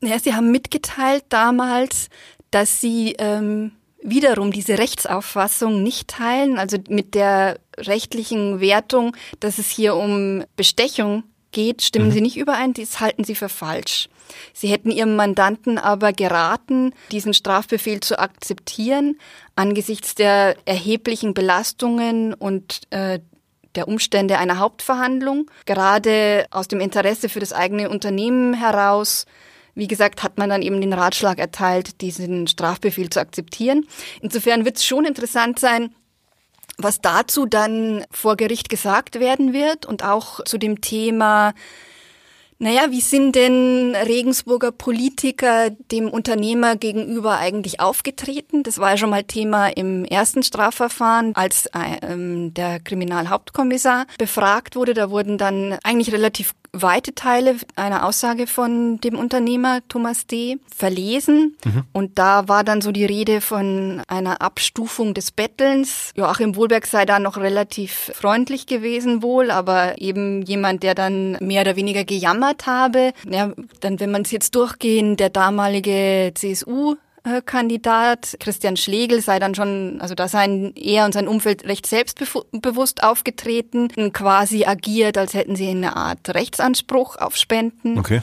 Ja, 0.00 0.18
Sie 0.18 0.34
haben 0.34 0.50
mitgeteilt 0.50 1.24
damals, 1.28 2.08
dass 2.50 2.80
Sie 2.80 3.14
ähm, 3.18 3.72
wiederum 4.02 4.52
diese 4.52 4.78
Rechtsauffassung 4.78 5.82
nicht 5.82 6.08
teilen, 6.08 6.58
also 6.58 6.78
mit 6.88 7.14
der 7.14 7.58
rechtlichen 7.76 8.60
Wertung, 8.60 9.16
dass 9.40 9.58
es 9.58 9.70
hier 9.70 9.96
um 9.96 10.44
Bestechung 10.54 11.24
geht, 11.52 11.82
stimmen 11.82 12.08
mhm. 12.08 12.12
Sie 12.12 12.20
nicht 12.20 12.36
überein, 12.36 12.74
das 12.74 13.00
halten 13.00 13.24
Sie 13.24 13.34
für 13.34 13.48
falsch. 13.48 14.08
Sie 14.52 14.68
hätten 14.68 14.90
Ihrem 14.90 15.16
Mandanten 15.16 15.78
aber 15.78 16.12
geraten, 16.12 16.92
diesen 17.10 17.32
Strafbefehl 17.32 18.00
zu 18.00 18.18
akzeptieren, 18.18 19.18
angesichts 19.54 20.14
der 20.14 20.56
erheblichen 20.66 21.32
Belastungen 21.32 22.34
und 22.34 22.82
äh, 22.90 23.20
der 23.74 23.88
Umstände 23.88 24.38
einer 24.38 24.58
Hauptverhandlung, 24.58 25.50
gerade 25.66 26.46
aus 26.50 26.68
dem 26.68 26.80
Interesse 26.80 27.28
für 27.28 27.40
das 27.40 27.52
eigene 27.52 27.90
Unternehmen 27.90 28.54
heraus 28.54 29.26
wie 29.76 29.86
gesagt, 29.86 30.22
hat 30.22 30.38
man 30.38 30.48
dann 30.48 30.62
eben 30.62 30.80
den 30.80 30.94
Ratschlag 30.94 31.38
erteilt, 31.38 32.00
diesen 32.00 32.48
Strafbefehl 32.48 33.10
zu 33.10 33.20
akzeptieren. 33.20 33.86
Insofern 34.20 34.64
wird 34.64 34.78
es 34.78 34.86
schon 34.86 35.04
interessant 35.04 35.60
sein, 35.60 35.94
was 36.78 37.00
dazu 37.00 37.46
dann 37.46 38.04
vor 38.10 38.36
Gericht 38.36 38.68
gesagt 38.68 39.20
werden 39.20 39.52
wird 39.52 39.86
und 39.86 40.02
auch 40.02 40.42
zu 40.44 40.58
dem 40.58 40.80
Thema, 40.80 41.54
naja, 42.58 42.90
wie 42.90 43.02
sind 43.02 43.36
denn 43.36 43.94
Regensburger 43.94 44.72
Politiker 44.72 45.68
dem 45.68 46.08
Unternehmer 46.08 46.76
gegenüber 46.76 47.36
eigentlich 47.36 47.80
aufgetreten? 47.80 48.62
Das 48.62 48.78
war 48.78 48.92
ja 48.92 48.96
schon 48.96 49.10
mal 49.10 49.24
Thema 49.24 49.68
im 49.68 50.06
ersten 50.06 50.42
Strafverfahren, 50.42 51.36
als 51.36 51.66
äh, 51.66 51.98
ähm, 52.00 52.54
der 52.54 52.80
Kriminalhauptkommissar 52.80 54.06
befragt 54.16 54.74
wurde. 54.74 54.94
Da 54.94 55.10
wurden 55.10 55.36
dann 55.36 55.76
eigentlich 55.82 56.14
relativ 56.14 56.54
weite 56.82 57.14
Teile 57.14 57.56
einer 57.74 58.04
Aussage 58.04 58.46
von 58.46 59.00
dem 59.00 59.18
Unternehmer 59.18 59.80
Thomas 59.88 60.26
D. 60.26 60.58
verlesen. 60.74 61.56
Mhm. 61.64 61.84
Und 61.92 62.18
da 62.18 62.48
war 62.48 62.64
dann 62.64 62.80
so 62.80 62.92
die 62.92 63.04
Rede 63.04 63.40
von 63.40 64.02
einer 64.08 64.40
Abstufung 64.40 65.14
des 65.14 65.30
Bettelns. 65.30 66.12
Joachim 66.16 66.56
Wohlberg 66.56 66.86
sei 66.86 67.04
da 67.04 67.18
noch 67.18 67.36
relativ 67.36 68.12
freundlich 68.14 68.66
gewesen 68.66 69.22
wohl, 69.22 69.50
aber 69.50 70.00
eben 70.00 70.42
jemand, 70.42 70.82
der 70.82 70.94
dann 70.94 71.38
mehr 71.40 71.62
oder 71.62 71.76
weniger 71.76 72.04
gejammert 72.04 72.66
habe. 72.66 73.12
Ja, 73.28 73.52
dann, 73.80 74.00
wenn 74.00 74.10
man 74.10 74.22
es 74.22 74.30
jetzt 74.30 74.54
durchgehen, 74.54 75.16
der 75.16 75.30
damalige 75.30 76.32
CSU 76.34 76.96
Kandidat 77.44 78.36
Christian 78.40 78.76
Schlegel 78.76 79.20
sei 79.20 79.38
dann 79.38 79.54
schon, 79.54 80.00
also 80.00 80.14
da 80.14 80.28
seien 80.28 80.74
er 80.76 81.04
und 81.04 81.12
sein 81.12 81.28
Umfeld 81.28 81.64
recht 81.64 81.86
selbstbewusst 81.86 83.02
aufgetreten, 83.02 83.88
quasi 84.12 84.64
agiert, 84.64 85.18
als 85.18 85.34
hätten 85.34 85.56
sie 85.56 85.68
eine 85.68 85.96
Art 85.96 86.34
Rechtsanspruch 86.34 87.16
auf 87.16 87.36
Spenden. 87.36 87.98
Okay. 87.98 88.22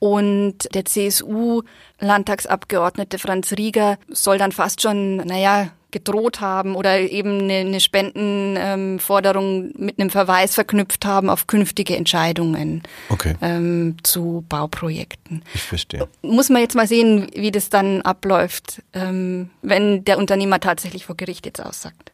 Und 0.00 0.74
der 0.74 0.84
CSU-Landtagsabgeordnete 0.84 3.18
Franz 3.18 3.52
Rieger 3.52 3.98
soll 4.08 4.38
dann 4.38 4.52
fast 4.52 4.82
schon, 4.82 5.16
naja, 5.16 5.70
gedroht 5.94 6.40
haben 6.40 6.74
oder 6.74 6.98
eben 6.98 7.42
eine, 7.42 7.54
eine 7.54 7.80
Spendenforderung 7.80 9.64
ähm, 9.64 9.72
mit 9.78 10.00
einem 10.00 10.10
Verweis 10.10 10.54
verknüpft 10.54 11.06
haben 11.06 11.30
auf 11.30 11.46
künftige 11.46 11.96
Entscheidungen 11.96 12.82
okay. 13.10 13.36
ähm, 13.40 13.96
zu 14.02 14.44
Bauprojekten. 14.48 15.42
Ich 15.54 15.62
verstehe. 15.62 16.08
Muss 16.20 16.50
man 16.50 16.62
jetzt 16.62 16.74
mal 16.74 16.88
sehen, 16.88 17.28
wie 17.34 17.52
das 17.52 17.70
dann 17.70 18.02
abläuft, 18.02 18.82
ähm, 18.92 19.50
wenn 19.62 20.04
der 20.04 20.18
Unternehmer 20.18 20.58
tatsächlich 20.58 21.06
vor 21.06 21.16
Gericht 21.16 21.46
jetzt 21.46 21.60
aussagt. 21.60 22.10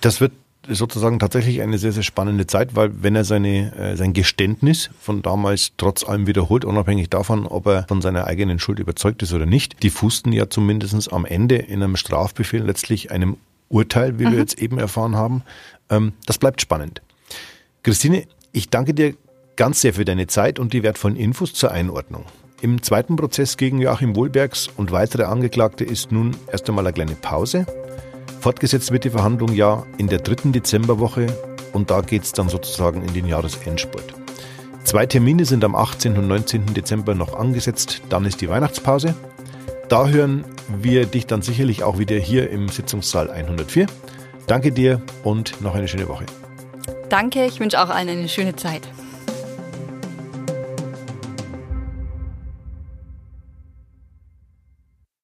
Das 0.00 0.20
wird 0.20 0.32
sozusagen 0.68 1.18
tatsächlich 1.18 1.62
eine 1.62 1.78
sehr, 1.78 1.92
sehr 1.92 2.02
spannende 2.02 2.46
Zeit, 2.46 2.74
weil 2.74 3.02
wenn 3.02 3.16
er 3.16 3.24
seine, 3.24 3.74
äh, 3.76 3.96
sein 3.96 4.12
Geständnis 4.12 4.90
von 5.00 5.22
damals 5.22 5.72
trotz 5.76 6.04
allem 6.04 6.26
wiederholt, 6.26 6.64
unabhängig 6.64 7.10
davon, 7.10 7.46
ob 7.46 7.66
er 7.66 7.84
von 7.88 8.02
seiner 8.02 8.26
eigenen 8.26 8.58
Schuld 8.58 8.78
überzeugt 8.78 9.22
ist 9.22 9.32
oder 9.32 9.46
nicht, 9.46 9.82
die 9.82 9.90
fußten 9.90 10.32
ja 10.32 10.48
zumindest 10.48 11.12
am 11.12 11.24
Ende 11.24 11.56
in 11.56 11.82
einem 11.82 11.96
Strafbefehl 11.96 12.62
letztlich 12.62 13.10
einem 13.10 13.36
Urteil, 13.68 14.18
wie 14.18 14.26
mhm. 14.26 14.32
wir 14.32 14.38
jetzt 14.38 14.60
eben 14.60 14.78
erfahren 14.78 15.16
haben. 15.16 15.42
Ähm, 15.90 16.12
das 16.26 16.38
bleibt 16.38 16.60
spannend. 16.60 17.02
Christine, 17.82 18.24
ich 18.52 18.70
danke 18.70 18.94
dir 18.94 19.14
ganz 19.56 19.80
sehr 19.80 19.94
für 19.94 20.04
deine 20.04 20.26
Zeit 20.26 20.58
und 20.58 20.72
die 20.72 20.82
wertvollen 20.82 21.16
Infos 21.16 21.52
zur 21.54 21.70
Einordnung. 21.70 22.24
Im 22.60 22.82
zweiten 22.82 23.16
Prozess 23.16 23.56
gegen 23.56 23.80
Joachim 23.80 24.16
Wohlbergs 24.16 24.68
und 24.76 24.90
weitere 24.90 25.24
Angeklagte 25.24 25.84
ist 25.84 26.12
nun 26.12 26.34
erst 26.50 26.68
einmal 26.68 26.86
eine 26.86 26.94
kleine 26.94 27.14
Pause. 27.14 27.66
Fortgesetzt 28.44 28.92
wird 28.92 29.04
die 29.04 29.10
Verhandlung 29.10 29.54
ja 29.54 29.86
in 29.96 30.06
der 30.06 30.18
dritten 30.18 30.52
Dezemberwoche 30.52 31.28
und 31.72 31.90
da 31.90 32.02
geht 32.02 32.24
es 32.24 32.32
dann 32.32 32.50
sozusagen 32.50 33.00
in 33.00 33.14
den 33.14 33.26
Jahresendspurt. 33.26 34.12
Zwei 34.84 35.06
Termine 35.06 35.46
sind 35.46 35.64
am 35.64 35.74
18. 35.74 36.18
und 36.18 36.28
19. 36.28 36.74
Dezember 36.74 37.14
noch 37.14 37.32
angesetzt, 37.32 38.02
dann 38.10 38.26
ist 38.26 38.42
die 38.42 38.50
Weihnachtspause. 38.50 39.14
Da 39.88 40.08
hören 40.08 40.44
wir 40.68 41.06
dich 41.06 41.26
dann 41.26 41.40
sicherlich 41.40 41.84
auch 41.84 41.98
wieder 41.98 42.16
hier 42.16 42.50
im 42.50 42.68
Sitzungssaal 42.68 43.30
104. 43.30 43.86
Danke 44.46 44.72
dir 44.72 45.00
und 45.22 45.62
noch 45.62 45.74
eine 45.74 45.88
schöne 45.88 46.06
Woche. 46.08 46.26
Danke, 47.08 47.46
ich 47.46 47.60
wünsche 47.60 47.82
auch 47.82 47.88
allen 47.88 48.10
eine 48.10 48.28
schöne 48.28 48.54
Zeit. 48.56 48.86